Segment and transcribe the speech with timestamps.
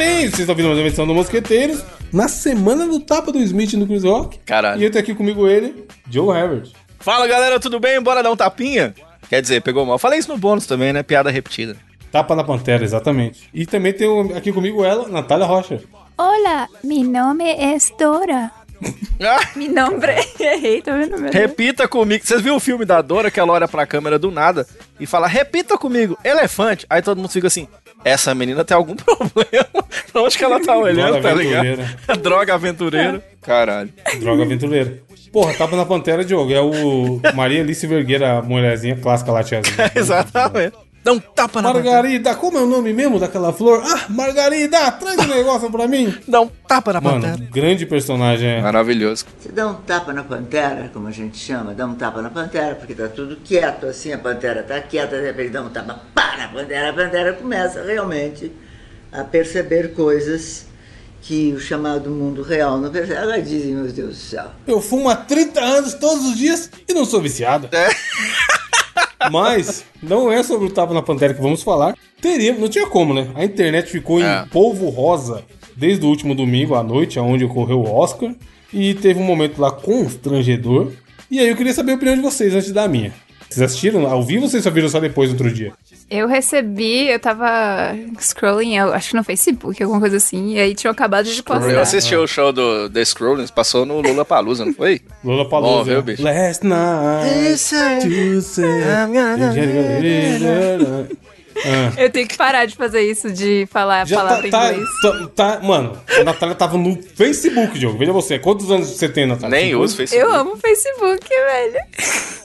[0.00, 0.20] bem?
[0.20, 3.86] Vocês estão ouvindo mais uma edição do Mosqueteiros na semana do tapa do Smith no
[3.86, 4.38] Chris Rock.
[4.46, 4.80] Caralho.
[4.80, 6.70] E eu tenho aqui comigo ele, Joe Herbert.
[6.98, 8.00] Fala galera, tudo bem?
[8.00, 8.94] Bora dar um tapinha?
[9.28, 9.98] Quer dizer, pegou mal.
[9.98, 11.02] Falei isso no bônus também, né?
[11.02, 11.76] Piada repetida.
[12.10, 13.50] Tapa na Pantera, exatamente.
[13.52, 15.82] E também tem aqui comigo ela, Natália Rocha.
[16.16, 18.50] Hola, mi nome é Dora.
[19.22, 20.12] Ah, Mi nombre.
[20.40, 21.10] Errei, tá vendo?
[21.18, 21.34] Meu Deus.
[21.34, 22.24] repita comigo.
[22.24, 24.66] Vocês viram o filme da Dora que ela olha pra câmera do nada
[24.98, 26.86] e fala: repita comigo, elefante.
[26.88, 27.68] Aí todo mundo fica assim:
[28.04, 29.66] essa menina tem algum problema.
[30.12, 31.66] pra onde que ela tá olhando, tá ligado?
[31.68, 31.96] aventureira.
[32.22, 33.24] Droga aventureira.
[33.42, 33.90] Caralho.
[34.20, 34.98] Droga aventureira.
[35.32, 36.52] Porra, Tapa na Pantera, Diogo.
[36.52, 39.90] É o Maria Alice Vergueira, a mulherzinha clássica lá, tiazinha.
[39.94, 40.76] Exatamente.
[41.02, 41.94] Dá um tapa na pantera.
[41.94, 43.82] Margarida, como é o nome mesmo daquela flor?
[43.84, 46.14] Ah, Margarida, traz um negócio pra mim.
[46.28, 47.48] Dá um tapa na Mano, pantera.
[47.50, 48.48] grande personagem.
[48.48, 48.60] é.
[48.60, 49.24] Maravilhoso.
[49.40, 52.74] Você dá um tapa na pantera, como a gente chama, dá um tapa na pantera,
[52.74, 56.36] porque tá tudo quieto, assim, a pantera tá quieta, de repente dá um tapa, pá,
[56.36, 58.52] na pantera, a pantera começa realmente
[59.10, 60.66] a perceber coisas
[61.22, 63.20] que o chamado mundo real não percebe.
[63.20, 64.50] Ela dizem, meu Deus do céu.
[64.66, 67.68] Eu fumo há 30 anos todos os dias e não sou viciada.
[67.72, 67.88] É.
[69.30, 71.94] Mas não é sobre o Tapa na Pantera que vamos falar.
[72.20, 73.28] Teria, não tinha como, né?
[73.34, 74.42] A internet ficou É.
[74.44, 75.44] em polvo rosa
[75.76, 78.34] desde o último domingo à noite, onde ocorreu o Oscar.
[78.72, 80.92] E teve um momento lá constrangedor.
[81.30, 83.12] E aí eu queria saber a opinião de vocês antes da minha.
[83.50, 85.72] Vocês assistiram ao vivo ou vocês só viram só depois, outro dia?
[86.08, 90.74] Eu recebi, eu tava scrolling, eu acho que no Facebook, alguma coisa assim, e aí
[90.74, 91.70] tinham acabado de postar.
[91.70, 95.00] Eu assisti o show do The Scrollings, passou no Lula Palusa, não foi?
[95.22, 95.90] Bom, Palusa.
[95.90, 96.22] viu, bicho?
[96.22, 97.28] Last night.
[98.02, 98.40] to
[101.64, 101.92] Ah.
[102.00, 104.72] Eu tenho que parar de fazer isso, de falar a Já palavra tá, em tá,
[104.72, 104.88] inglês.
[105.02, 107.98] tá, tá- Mano, a Natália tava no Facebook, Diogo.
[107.98, 109.58] Veja você, quantos anos você tem, Natália?
[109.60, 109.96] Nem uso?
[109.96, 110.26] Facebook.
[110.28, 111.80] Eu amo o Facebook, velho.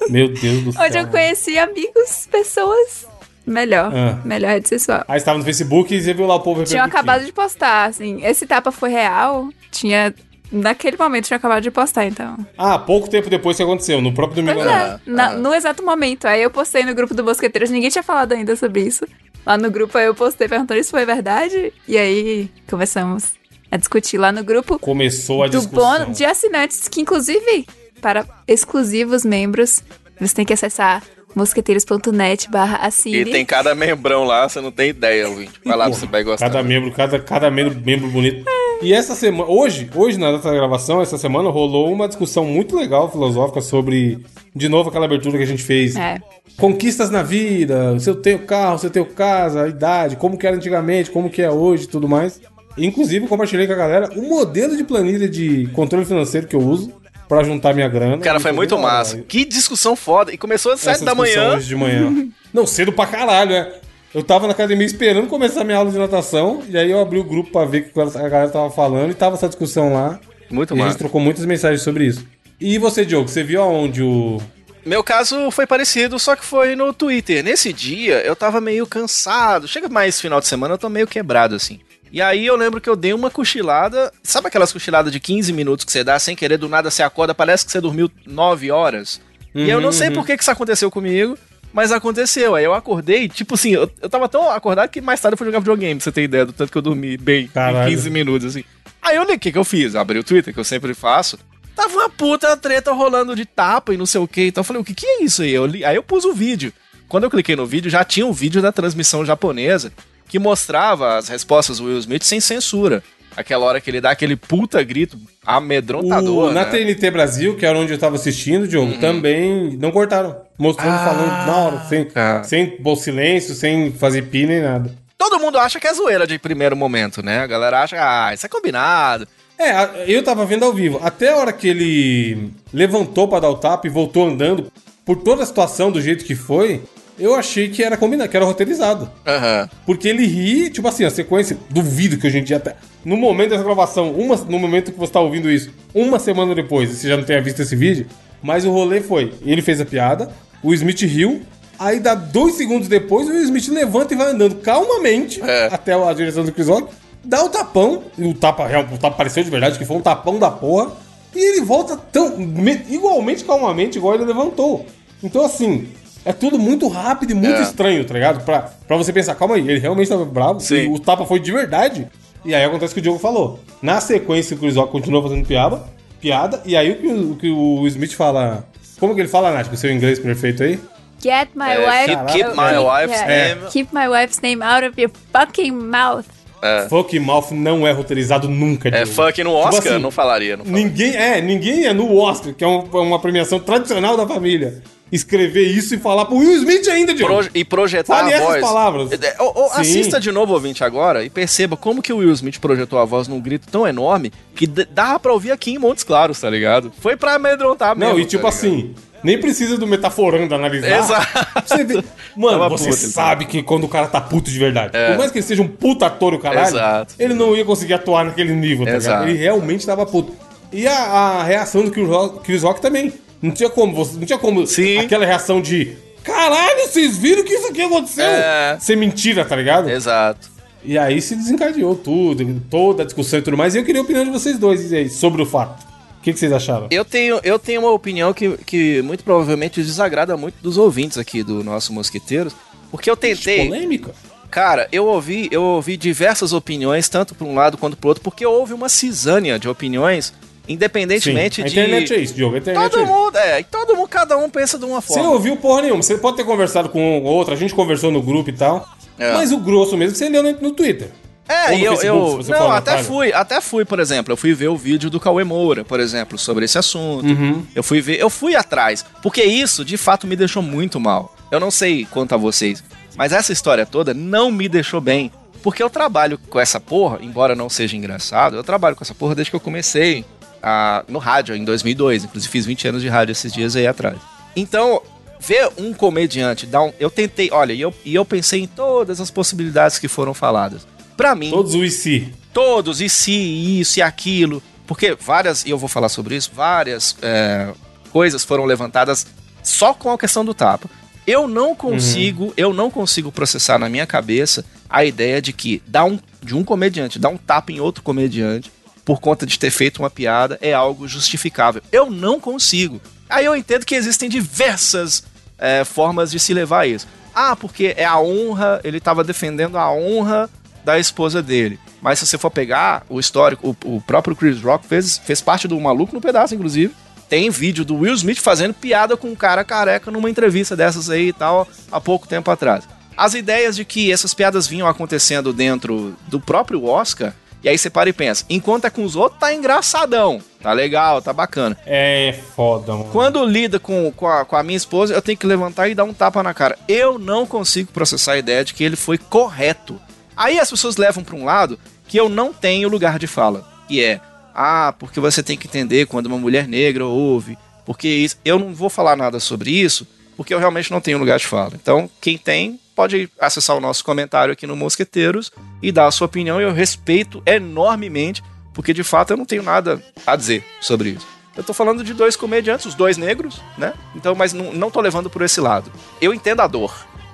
[0.09, 0.83] Meu Deus do céu.
[0.83, 3.07] Onde eu conheci amigos, pessoas.
[3.45, 3.91] Melhor.
[3.95, 4.19] Ah.
[4.25, 5.03] Melhor rede social.
[5.07, 6.83] Aí você tava no Facebook e você viu lá o povo repercutindo.
[6.83, 8.25] acabado de postar, assim.
[8.25, 9.49] Esse tapa foi real.
[9.71, 10.13] Tinha.
[10.51, 12.37] Naquele momento tinha acabado de postar, então.
[12.57, 14.61] Ah, pouco tempo depois que aconteceu, no próprio domingo.
[14.63, 16.25] Pois é, na- no exato momento.
[16.25, 19.05] Aí eu postei no grupo do Bosqueteiros, ninguém tinha falado ainda sobre isso.
[19.45, 21.73] Lá no grupo aí eu postei perguntando se foi verdade.
[21.87, 23.33] E aí começamos
[23.71, 25.99] a discutir lá no grupo Começou a do discussão.
[25.99, 27.67] bônus de assinantes, que inclusive,
[28.01, 29.83] para exclusivos membros,
[30.19, 31.03] você tem que acessar
[31.35, 33.25] mosqueteiros.net barra E assine.
[33.31, 35.53] tem cada membrão lá, você não tem ideia, ouvinte.
[35.63, 36.47] Vai lá, você vai gostar.
[36.49, 38.43] Cada membro, cada, cada membro, membro bonito.
[38.81, 42.75] E essa semana, hoje, hoje na data da gravação, essa semana rolou uma discussão muito
[42.75, 44.23] legal, filosófica, sobre,
[44.55, 45.95] de novo, aquela abertura que a gente fez.
[45.95, 46.19] É.
[46.57, 50.45] Conquistas na vida, se eu tenho carro, se eu tenho casa, a idade, como que
[50.45, 52.39] era antigamente, como que é hoje e tudo mais.
[52.77, 56.93] Inclusive, compartilhei com a galera o modelo de planilha de controle financeiro que eu uso
[57.27, 58.17] pra juntar minha grana.
[58.19, 58.83] Cara, foi muito hora.
[58.83, 59.17] massa.
[59.27, 60.33] Que discussão foda.
[60.33, 61.55] E começou às Essa 7 da manhã.
[61.55, 62.27] Hoje de manhã.
[62.53, 63.71] Não, cedo pra caralho, né?
[64.15, 67.23] Eu tava na academia esperando começar minha aula de natação, e aí eu abri o
[67.25, 70.17] grupo pra ver o que a galera tava falando, e tava essa discussão lá.
[70.49, 72.25] Muito e a gente trocou muitas mensagens sobre isso.
[72.57, 74.41] E você, Diogo, você viu aonde o.
[74.85, 77.43] Meu caso foi parecido, só que foi no Twitter.
[77.43, 79.67] Nesse dia, eu tava meio cansado.
[79.67, 81.81] Chega mais final de semana, eu tô meio quebrado, assim.
[82.09, 84.13] E aí eu lembro que eu dei uma cochilada.
[84.23, 87.35] Sabe aquelas cochiladas de 15 minutos que você dá sem querer, do nada você acorda,
[87.35, 89.19] parece que você dormiu 9 horas?
[89.53, 91.37] e eu não sei por que, que isso aconteceu comigo,
[91.75, 92.55] mas aconteceu.
[92.55, 95.45] Aí eu acordei, tipo assim, eu, eu tava tão acordado que mais tarde eu fui
[95.45, 97.89] jogar videogame, pra você ter ideia do tanto que eu dormi bem Caralho.
[97.91, 98.63] em 15 minutos, assim.
[99.01, 99.93] Aí eu li, o que, que eu fiz?
[99.95, 101.37] Abri o Twitter, que eu sempre faço.
[101.75, 104.47] Tava uma puta treta rolando de tapa e não sei o que.
[104.47, 105.51] Então eu falei, o que, que é isso aí?
[105.53, 106.71] Eu li- aí eu pus o vídeo.
[107.09, 109.91] Quando eu cliquei no vídeo, já tinha um vídeo da transmissão japonesa
[110.27, 113.03] que mostrava as respostas do Will Smith sem censura.
[113.37, 116.49] Aquela hora que ele dá aquele puta grito amedrontador.
[116.49, 116.71] o- na né?
[116.71, 118.99] TNT Brasil, que era onde eu tava assistindo, Diogo, Uhum.
[118.99, 120.35] também não cortaram.
[120.57, 122.43] Mostrando Ah, falando na hora, sem, cara.
[122.43, 124.89] sem bom silêncio, sem fazer pi nem nada.
[125.17, 127.39] Todo mundo acha que é zoeira de primeiro momento, né?
[127.39, 129.27] A galera acha, ah, isso é combinado.
[129.57, 130.99] É, eu tava vendo ao vivo.
[131.03, 134.71] Até a hora que ele levantou pra dar o tapa e voltou andando,
[135.05, 136.81] por toda a situação, do jeito que foi,
[137.17, 139.09] eu achei que era combinado, que era roteirizado.
[139.25, 139.69] Aham.
[139.85, 143.51] Porque ele ri, tipo assim, a sequência, duvido que hoje em dia, até, no momento
[143.51, 147.15] dessa gravação, uma, no momento que você tá ouvindo isso, uma semana depois, você já
[147.17, 148.05] não tenha visto esse vídeo,
[148.43, 150.29] mas o rolê foi, ele fez a piada,
[150.61, 151.41] o Smith riu,
[151.79, 155.67] aí dá dois segundos depois, o Smith levanta e vai andando calmamente É.
[155.71, 156.89] até a direção do Chris Rock,
[157.23, 160.37] dá o tapão, e o tapa, o tapa pareceu de verdade, que foi um tapão
[160.37, 160.91] da porra,
[161.33, 164.85] e ele volta tão, me- igualmente calmamente, igual ele levantou.
[165.23, 165.87] Então assim...
[166.25, 167.61] É tudo muito rápido e muito É.
[167.61, 168.43] estranho, tá ligado?
[168.43, 170.59] Pra, pra você pensar, calma aí, ele realmente tava bravo.
[170.59, 170.75] Sim.
[170.75, 172.07] E o tapa foi de verdade.
[172.43, 173.59] E aí acontece o que o Diogo falou.
[173.81, 175.83] Na sequência, o Chris Rock continua fazendo piada,
[176.19, 178.65] piada, e aí o que o, que o Smith fala.
[178.99, 180.79] Como que ele fala, Nath, com o seu inglês perfeito aí?
[181.21, 182.15] Get my É, wife.
[182.15, 183.55] keep- keep my wife's yeah.
[183.55, 186.25] name- Keep my wife's name out of your fucking mouth.
[186.61, 186.87] É.
[186.89, 190.57] Fuck Mouth não é roteirizado nunca, É, funk no Tipo Oscar, assim, não falaria.
[190.57, 190.83] Não falaria.
[190.87, 194.81] Ninguém é, ninguém é no Oscar, que é um- uma premiação tradicional da família.
[195.11, 197.35] Escrever isso e falar pro Will Smith ainda, Diogo.
[197.43, 198.61] Pro- e projetar Fale a essas voz.
[198.61, 199.11] palavras.
[199.11, 199.81] É, ô, ô, Sim.
[199.81, 203.27] assista de novo, ouvinte, agora e perceba como que o Will Smith projetou a voz
[203.27, 206.91] num grito tão enorme que dava pra ouvir aqui em Montes Claros, tá ligado?
[206.99, 208.13] Foi pra amedrontar mesmo.
[208.15, 210.97] Não, e tipo tá assim, nem precisa do metaforando analisar.
[210.99, 211.47] Exato.
[211.67, 212.03] Você vê-
[212.35, 215.17] Mano, Tava você puto, ele sabe que quando o cara tá puto de verdade, por
[215.19, 217.13] mais que ele seja um puta ator o caralho, Exato.
[217.19, 219.19] ele não ia conseguir atuar naquele nível, tá Exato.
[219.19, 219.29] ligado?
[219.29, 220.33] Ele realmente tava puto.
[220.73, 223.13] E a, a reação do Chris Rock, Chris Rock também.
[223.45, 224.97] Não tinha como, você, não tinha como Sim.
[224.97, 228.25] aquela reação de caralho, vocês viram que isso aqui aconteceu?
[228.25, 228.77] É.
[228.79, 229.87] Ser mentira, tá ligado?
[229.87, 230.49] Exato.
[230.83, 233.75] E aí se desencadeou tudo, toda a discussão e tudo mais.
[233.75, 235.83] E eu queria a opinião de vocês dois aí, sobre o fato.
[236.17, 236.87] O que, que vocês acharam?
[236.89, 241.43] Eu tenho, eu tenho uma opinião que, que muito provavelmente desagrada muito dos ouvintes aqui
[241.43, 242.55] do nosso Mosqueteiros,
[242.89, 243.67] porque eu tentei.
[243.67, 244.11] Polêmica?
[244.49, 248.45] Cara, eu ouvi, eu ouvi diversas opiniões, tanto para um lado quanto pro outro, porque
[248.45, 250.33] houve uma cisânia de opiniões,
[250.67, 251.71] independentemente a de.
[251.71, 252.55] internet é isso, Diogo.
[252.55, 253.13] A internet é Todo isso.
[253.13, 255.29] mundo, é, todo mundo, cada um pensa de uma Você forma.
[255.29, 256.01] ouviu porra nenhuma.
[256.01, 258.87] Você pode ter conversado com outro, a gente conversou no grupo e tal.
[259.17, 259.33] É.
[259.33, 261.09] Mas o grosso mesmo você leu no, no Twitter.
[261.47, 264.67] É, e eu, Facebook, eu não, até fui, até fui, por exemplo, eu fui ver
[264.67, 267.23] o vídeo do Cauê Moura, por exemplo, sobre esse assunto.
[267.27, 267.63] Uhum.
[267.75, 271.35] Eu fui ver, eu fui atrás, porque isso de fato me deixou muito mal.
[271.51, 272.83] Eu não sei quanto a vocês,
[273.15, 277.55] mas essa história toda não me deixou bem, porque eu trabalho com essa porra, embora
[277.55, 280.25] não seja engraçado, eu trabalho com essa porra desde que eu comecei
[280.65, 284.17] a- no rádio em 2002, inclusive fiz 20 anos de rádio esses dias aí atrás.
[284.55, 284.99] Então,
[285.39, 289.21] ver um comediante dar um, eu tentei, olha, e eu, e eu pensei em todas
[289.21, 290.87] as possibilidades que foram faladas.
[291.15, 292.33] Pra mim, Todos o IC.
[292.51, 293.31] todos, e se,
[293.79, 294.61] isso e aquilo.
[294.87, 297.69] Porque várias, e eu vou falar sobre isso, várias é,
[298.11, 299.25] coisas foram levantadas
[299.63, 300.89] só com a questão do tapa.
[301.27, 306.05] Eu não consigo, eu não consigo processar na minha cabeça a ideia de que dar
[306.05, 308.71] um, de um comediante dar um tapa em outro comediante
[309.05, 311.81] por conta de ter feito uma piada é algo justificável.
[311.91, 312.99] Eu não consigo.
[313.29, 315.23] Aí eu entendo que existem diversas
[315.57, 317.07] é, formas de se levar a isso.
[317.33, 320.49] Ah, porque é a honra, ele estava defendendo a honra
[320.83, 321.79] da esposa dele.
[322.01, 325.67] Mas se você for pegar o histórico, o, o próprio Chris Rock fez, fez parte
[325.67, 326.93] do Maluco no Pedaço, inclusive.
[327.27, 331.29] Tem vídeo do Will Smith fazendo piada com um cara careca numa entrevista dessas aí
[331.29, 332.87] e tal, há pouco tempo atrás.
[333.17, 337.33] As ideias de que essas piadas vinham acontecendo dentro do próprio Oscar,
[337.65, 341.19] e aí você para e pensa, enquanto é com os outros, tá engraçadão, tá legal,
[341.19, 341.75] tá bacana.
[341.83, 343.09] É foda, mano.
[343.11, 346.03] Quando lida com, com, a, com a minha esposa, eu tenho que levantar e dar
[346.03, 346.77] um tapa na cara.
[346.87, 349.99] Eu não consigo processar a ideia de que ele foi correto.
[350.37, 354.03] Aí as pessoas levam para um lado que eu não tenho lugar de fala, que
[354.03, 354.21] é,
[354.53, 358.75] ah, porque você tem que entender quando uma mulher negra ouve, porque isso, eu não
[358.75, 360.07] vou falar nada sobre isso,
[360.37, 361.71] porque eu realmente não tenho lugar de fala.
[361.73, 365.51] Então, quem tem, pode acessar o nosso comentário aqui no Mosqueteiros
[365.81, 368.41] e dar a sua opinião, eu respeito enormemente,
[368.73, 371.27] porque de fato eu não tenho nada a dizer sobre isso.
[371.55, 373.93] Eu tô falando de dois comediantes, os dois negros, né?
[374.15, 375.91] Então, mas não, não tô levando por esse lado.
[376.19, 376.93] Eu entendo a dor.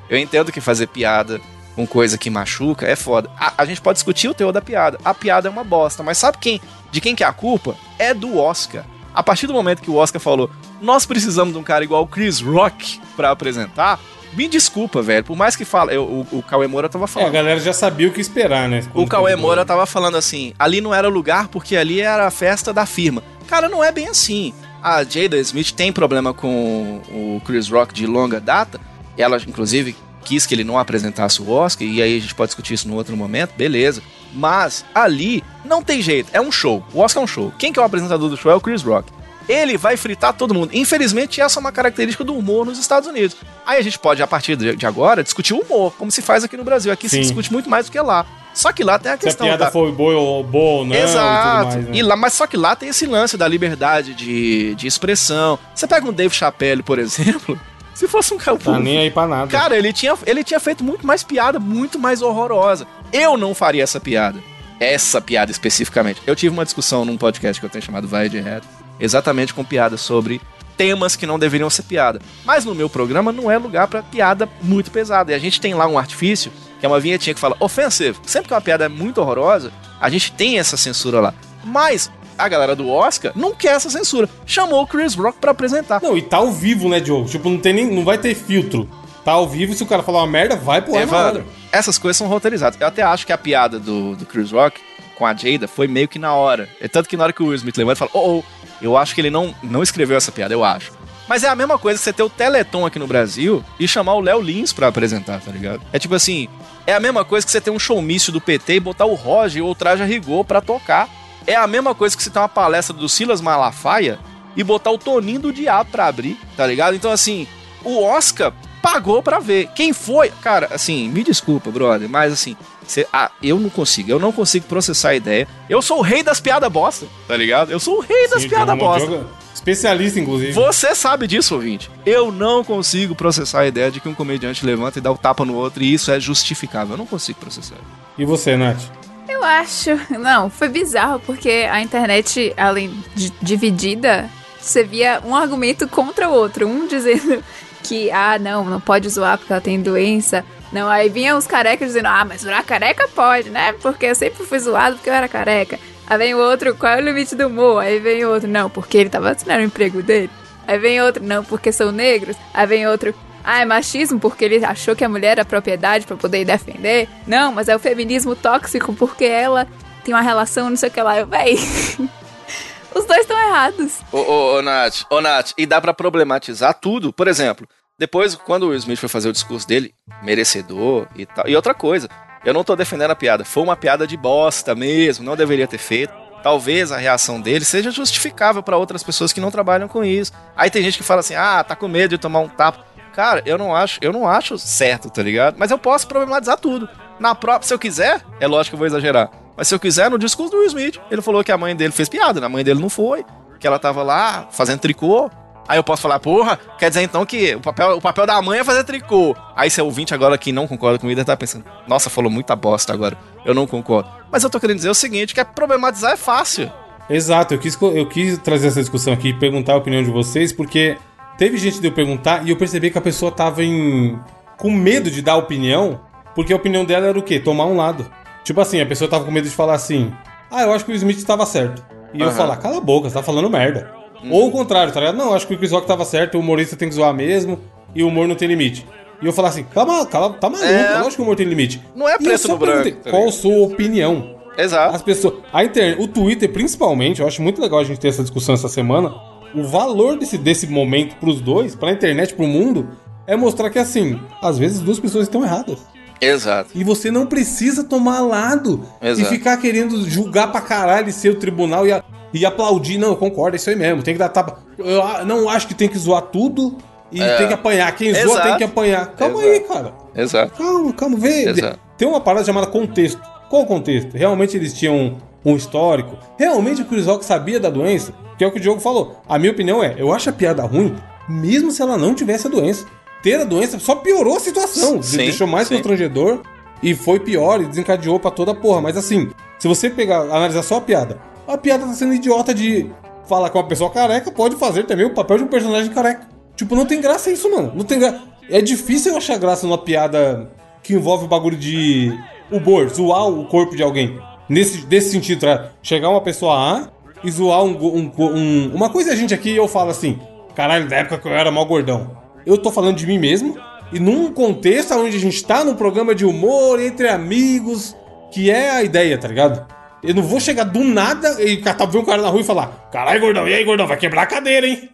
[0.10, 1.40] Eu entendo que fazer piada
[1.76, 3.32] com coisa que machuca é foda.
[3.38, 5.00] A, a gente pode discutir o teor da piada.
[5.04, 6.62] A piada é uma bosta, mas sabe quem?
[6.92, 7.76] De quem que é a culpa?
[7.98, 8.86] É do Oscar.
[9.14, 12.08] A partir do momento que o Oscar falou, nós precisamos de um cara igual o
[12.08, 14.00] Chris Rock pra apresentar,
[14.34, 15.24] me desculpa, velho.
[15.24, 17.32] Por mais que fala, eu, o, o Cauê Moura tava É, a falando.
[17.32, 18.84] galera já sabia o que esperar, né?
[18.94, 22.72] O Cauê Moura tava falando assim: ali não era lugar porque ali era a festa
[22.74, 23.22] da firma.
[23.48, 24.54] Cara, não é bem assim.
[24.82, 28.80] A Jada Smith tem problema com o Chris Rock de longa data.
[29.18, 32.74] Ela, inclusive, quis que ele não apresentasse o Oscar, e aí a gente pode discutir
[32.74, 34.02] isso no outro momento, beleza.
[34.34, 36.84] Mas ali não tem jeito, é um show.
[36.94, 37.52] O Oscar é um show.
[37.60, 39.12] Quem que é o apresentador do show é o Chris Rock.
[39.48, 40.72] Ele vai fritar todo mundo.
[40.74, 43.36] Infelizmente, essa é uma característica do humor nos Estados Unidos.
[43.66, 46.56] Aí a gente pode, a partir de agora, discutir o humor, como se faz aqui
[46.58, 46.92] no Brasil.
[46.92, 47.22] Aqui se Sim.
[47.22, 48.26] discute muito mais do que lá.
[48.54, 49.72] Só que lá tem a Se a questão piada da...
[49.72, 51.72] foi boa ou boa não Exato.
[51.72, 51.92] e mais, né?
[51.94, 55.58] E lá, mas só que lá tem esse lance da liberdade de, de expressão.
[55.74, 57.60] Você pega um Dave Chappelle, por exemplo,
[57.94, 58.58] se fosse um cara.
[58.58, 59.50] Tá nem aí pra nada.
[59.50, 62.86] Cara, ele tinha, ele tinha feito muito mais piada, muito mais horrorosa.
[63.14, 64.40] Eu não faria essa piada.
[64.80, 66.22] Essa piada especificamente.
[66.26, 68.68] Eu tive uma discussão num podcast que eu tenho chamado Vai de Reto,
[69.02, 70.40] exatamente com piadas sobre
[70.78, 72.22] temas que não deveriam ser piada.
[72.46, 75.32] Mas no meu programa não é lugar pra piada muito pesada.
[75.32, 78.18] E a gente tem lá um artifício, que é uma vinhetinha que fala offensive.
[78.26, 81.34] Sempre que uma piada é muito horrorosa, a gente tem essa censura lá.
[81.64, 84.30] Mas a galera do Oscar não quer essa censura.
[84.46, 86.02] Chamou o Chris Rock pra apresentar.
[86.02, 87.28] Não, e tá ao vivo, né, Diogo?
[87.28, 87.86] Tipo, não tem nem.
[87.86, 88.90] Não vai ter filtro.
[89.24, 91.04] Tá ao vivo, se o cara falar uma merda, vai pro ar.
[91.04, 92.80] Evandro, essas coisas são roteirizadas.
[92.82, 94.82] Eu até acho que a piada do, do Chris Rock
[95.16, 96.68] com a Jada foi meio que na hora.
[96.82, 98.44] É tanto que na hora que o Will Smith levanta e fala, oh, oh,
[98.82, 100.92] eu acho que ele não, não escreveu essa piada, eu acho.
[101.28, 104.20] Mas é a mesma coisa você ter o Teleton aqui no Brasil e chamar o
[104.20, 105.82] Léo Lins pra apresentar, tá ligado?
[105.94, 106.50] É tipo assim,
[106.86, 109.64] é a mesma coisa que você ter um showmício do PT e botar o Roger
[109.64, 111.08] ou o Traja Rigor pra tocar.
[111.48, 114.20] É a mesma coisa que você ter uma palestra do Silas Malafaia
[114.56, 116.96] e botar o Toninho do Diabo pra abrir, tá ligado?
[116.96, 117.48] Então, assim,
[117.84, 119.70] o Oscar pagou pra ver.
[119.74, 120.30] Quem foi?
[120.42, 122.58] Cara, assim, me desculpa, brother, mas assim,
[122.92, 125.48] cê, ah, eu não consigo, eu não consigo processar a ideia.
[125.70, 127.72] Eu sou o rei das piadas bosta, tá ligado?
[127.72, 129.28] Eu sou o rei das Sim, piadas Diogo bosta.
[129.54, 130.52] Especialista, inclusive.
[130.54, 131.90] Você sabe disso, ouvinte.
[132.06, 135.46] Eu não consigo processar a ideia de que um comediante levanta e dá o tapa
[135.46, 136.94] no outro e isso é justificável.
[136.94, 137.78] Eu não consigo processar.
[138.18, 138.82] E você, Nath?
[139.28, 139.92] Eu acho.
[140.20, 144.30] Não, foi bizarro, porque a internet, além de dividida,
[144.60, 146.68] você via um argumento contra o outro.
[146.68, 147.44] Um dizendo
[147.84, 150.44] que, ah, não, não pode zoar porque ela tem doença.
[150.72, 153.74] Não, aí vinham os carecas dizendo, ah, mas zoar careca pode, né?
[153.82, 155.80] Porque eu sempre fui zoado porque eu era careca.
[156.08, 157.84] Aí vem o outro, qual é o limite do humor?
[157.84, 160.30] Aí vem o outro, não, porque ele tava assinando o emprego dele.
[160.68, 162.36] Aí vem outro, não, porque são negros.
[162.54, 163.14] Aí vem outro,
[163.44, 167.10] ah, é machismo porque ele achou que a mulher era propriedade pra poder defender.
[167.26, 169.68] Não, mas é o feminismo tóxico porque ela
[170.04, 171.20] tem uma relação, não sei o que lá.
[171.20, 171.56] Eu, véi.
[172.94, 174.00] Os dois estão errados.
[174.12, 177.14] Ô, ô, ô, Nath, ô, Nath, e dá pra problematizar tudo.
[177.14, 177.68] Por exemplo,
[178.02, 179.94] depois, quando o Will Smith foi fazer o discurso dele,
[180.24, 181.48] merecedor e tal.
[181.48, 182.10] E outra coisa,
[182.44, 183.46] eu não tô defendendo a piada.
[183.46, 186.12] Foi uma piada de bosta mesmo, não deveria ter feito.
[186.42, 190.32] Talvez a reação dele seja justificável pra outras pessoas que não trabalham com isso.
[190.56, 192.84] Aí tem gente que fala assim: "Ah, tá com medo de tomar um tapa".
[193.14, 195.58] Cara, eu não acho, eu não acho certo, tá ligado?
[195.60, 196.90] Mas eu posso problematizar tudo.
[197.20, 199.30] Na própria, se eu quiser, é lógico que eu vou exagerar.
[199.56, 201.92] Mas se eu quiser, no discurso do Will Smith, ele falou que a mãe dele
[201.92, 202.48] fez piada, né?
[202.48, 203.24] a mãe dele não foi,
[203.60, 205.30] que ela tava lá fazendo tricô.
[205.68, 208.60] Aí eu posso falar, porra, quer dizer então que o papel, o papel da mãe
[208.60, 209.36] é fazer tricô.
[209.56, 213.18] Aí seu ouvinte agora que não concorda comigo estar pensando, nossa, falou muita bosta agora,
[213.46, 214.10] eu não concordo.
[214.32, 216.72] Mas eu tô querendo dizer o seguinte, que é problematizar é fácil.
[217.10, 220.52] Exato, eu quis, eu quis trazer essa discussão aqui e perguntar a opinião de vocês,
[220.52, 220.98] porque
[221.38, 224.18] teve gente de eu perguntar e eu percebi que a pessoa tava em.
[224.58, 226.00] com medo de dar opinião,
[226.36, 227.40] porque a opinião dela era o quê?
[227.40, 228.10] Tomar um lado.
[228.44, 230.12] Tipo assim, a pessoa tava com medo de falar assim:
[230.50, 231.84] Ah, eu acho que o Smith tava certo.
[232.14, 232.36] E eu Aham.
[232.36, 234.01] falar, cala a boca, você tá falando merda.
[234.30, 235.16] Ou o contrário, tá ligado?
[235.18, 237.60] Não, acho que o Chris Rock tava certo, o humorista tem que zoar mesmo,
[237.96, 238.86] e o humor não tem limite.
[239.22, 240.96] E eu falar assim, calma, calma, tá maluco, É.
[240.98, 241.82] lógico que o humor tem limite.
[241.96, 244.36] Não é preto só no branco, tá Qual sua opinião?
[244.58, 244.96] Exato.
[244.96, 245.36] As pessoas.
[245.54, 248.68] A internet, o Twitter, principalmente, eu acho muito legal a gente ter essa discussão essa
[248.68, 249.14] semana.
[249.56, 252.90] O valor desse, desse momento pros dois, pra internet, pro mundo,
[253.28, 255.80] é mostrar que assim, às vezes duas pessoas estão erradas.
[256.20, 256.70] Exato.
[256.76, 259.22] E você não precisa tomar lado Exato.
[259.22, 262.98] e ficar querendo julgar pra caralho e ser o tribunal e, a- e aplaudir.
[262.98, 264.04] Não, eu concordo, é isso aí mesmo.
[264.04, 264.60] Tem que dar tapa.
[264.78, 266.78] Eu não acho que tem que zoar tudo
[267.12, 267.92] e tem que apanhar.
[267.96, 268.48] Quem zoa Exato.
[268.48, 269.08] tem que apanhar.
[269.16, 269.52] Calma Exato.
[269.52, 269.94] aí, cara.
[270.16, 270.58] Exato.
[270.58, 271.50] Calma, calma, vê.
[271.50, 271.80] Exato.
[271.98, 273.22] Tem uma parada chamada contexto.
[273.50, 274.16] Qual o contexto?
[274.16, 276.18] Realmente eles tinham um histórico?
[276.38, 278.14] Realmente o Chris Rock sabia da doença?
[278.38, 279.18] Que é o que o Diogo falou.
[279.28, 280.96] A minha opinião é, eu acho a piada ruim,
[281.28, 282.86] mesmo se ela não tivesse a doença.
[283.22, 285.02] Ter a doença só piorou a situação.
[285.04, 285.76] Sim, deixou mais sim.
[285.76, 286.42] constrangedor
[286.82, 288.82] e foi pior e desencadeou pra toda a porra.
[288.82, 291.20] Mas assim, se você pegar, analisar só a piada,
[291.54, 292.90] a piada tá sendo idiota de
[293.28, 296.28] falar com uma pessoa careca, pode fazer também o papel de um personagem careca.
[296.56, 297.72] Tipo, não tem graça isso, mano.
[297.76, 298.20] Não tem gra...
[298.50, 300.52] É difícil eu achar graça numa piada
[300.84, 302.12] que envolve o bagulho de
[302.52, 304.20] humor, zoar o corpo de alguém.
[304.50, 305.70] Nesse desse sentido, tá?
[305.82, 306.88] chegar uma pessoa A
[307.24, 310.20] e zoar um, um, um- Uma coisa a gente aqui, eu falo assim,
[310.56, 312.18] caralho, da época que eu era mal gordão.
[312.46, 313.56] Eu tô falando de mim mesmo,
[313.94, 317.96] e num contexto onde a gente tá num programa de humor entre amigos,
[318.32, 319.66] que é a ideia, tá ligado?
[320.04, 323.20] Eu não vou chegar do nada e ver um cara na rua e falar: Caralho,
[323.20, 324.90] gordão, e aí, gordão, vai quebrar a cadeira, hein?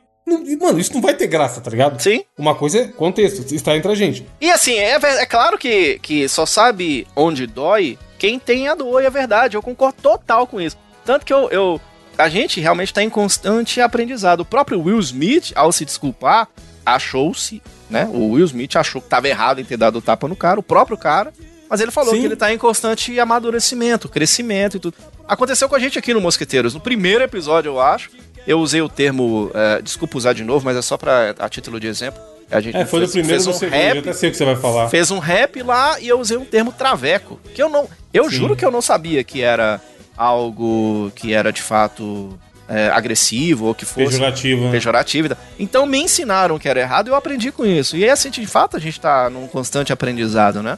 [0.59, 2.01] Mano, isso não vai ter graça, tá ligado?
[2.01, 2.25] Sim.
[2.37, 4.25] Uma coisa é contexto, está entre a gente.
[4.41, 8.75] E assim, é, ver- é claro que, que só sabe onde dói quem tem a
[8.75, 9.55] dor, e é verdade.
[9.55, 10.77] Eu concordo total com isso.
[11.05, 11.49] Tanto que eu.
[11.49, 11.81] eu-
[12.17, 14.41] a gente realmente está em constante aprendizado.
[14.41, 16.47] O próprio Will Smith, ao se desculpar,
[16.85, 18.09] achou-se, né?
[18.11, 20.63] O Will Smith achou que estava errado em ter dado o tapa no cara, o
[20.63, 21.31] próprio cara.
[21.69, 22.21] Mas ele falou Sim.
[22.21, 24.95] que ele tá em constante amadurecimento, crescimento e tudo.
[25.27, 26.73] Aconteceu com a gente aqui no Mosqueteiros.
[26.73, 28.09] No primeiro episódio, eu acho,
[28.47, 29.51] eu usei o termo.
[29.53, 32.21] é, desculpa usar de novo, mas é só pra, a título de exemplo.
[32.49, 34.37] A gente É, foi fez- primeiro fez um segundo, eu rap, até sei o que
[34.37, 34.87] você vai falar.
[34.87, 37.37] fez um rap lá e eu usei um termo traveco.
[37.53, 37.89] Que eu não.
[38.13, 38.37] Eu Sim.
[38.37, 39.81] juro que eu não sabia que era
[40.15, 42.37] algo que era de fato
[42.69, 44.71] é, agressivo ou que fosse Pejorativo, né?
[44.71, 45.29] pejorativo.
[45.29, 45.37] tal.
[45.59, 47.95] Então me ensinaram que era errado e eu aprendi com isso.
[47.97, 50.77] E é assim, de fato, a gente tá num constante aprendizado, né?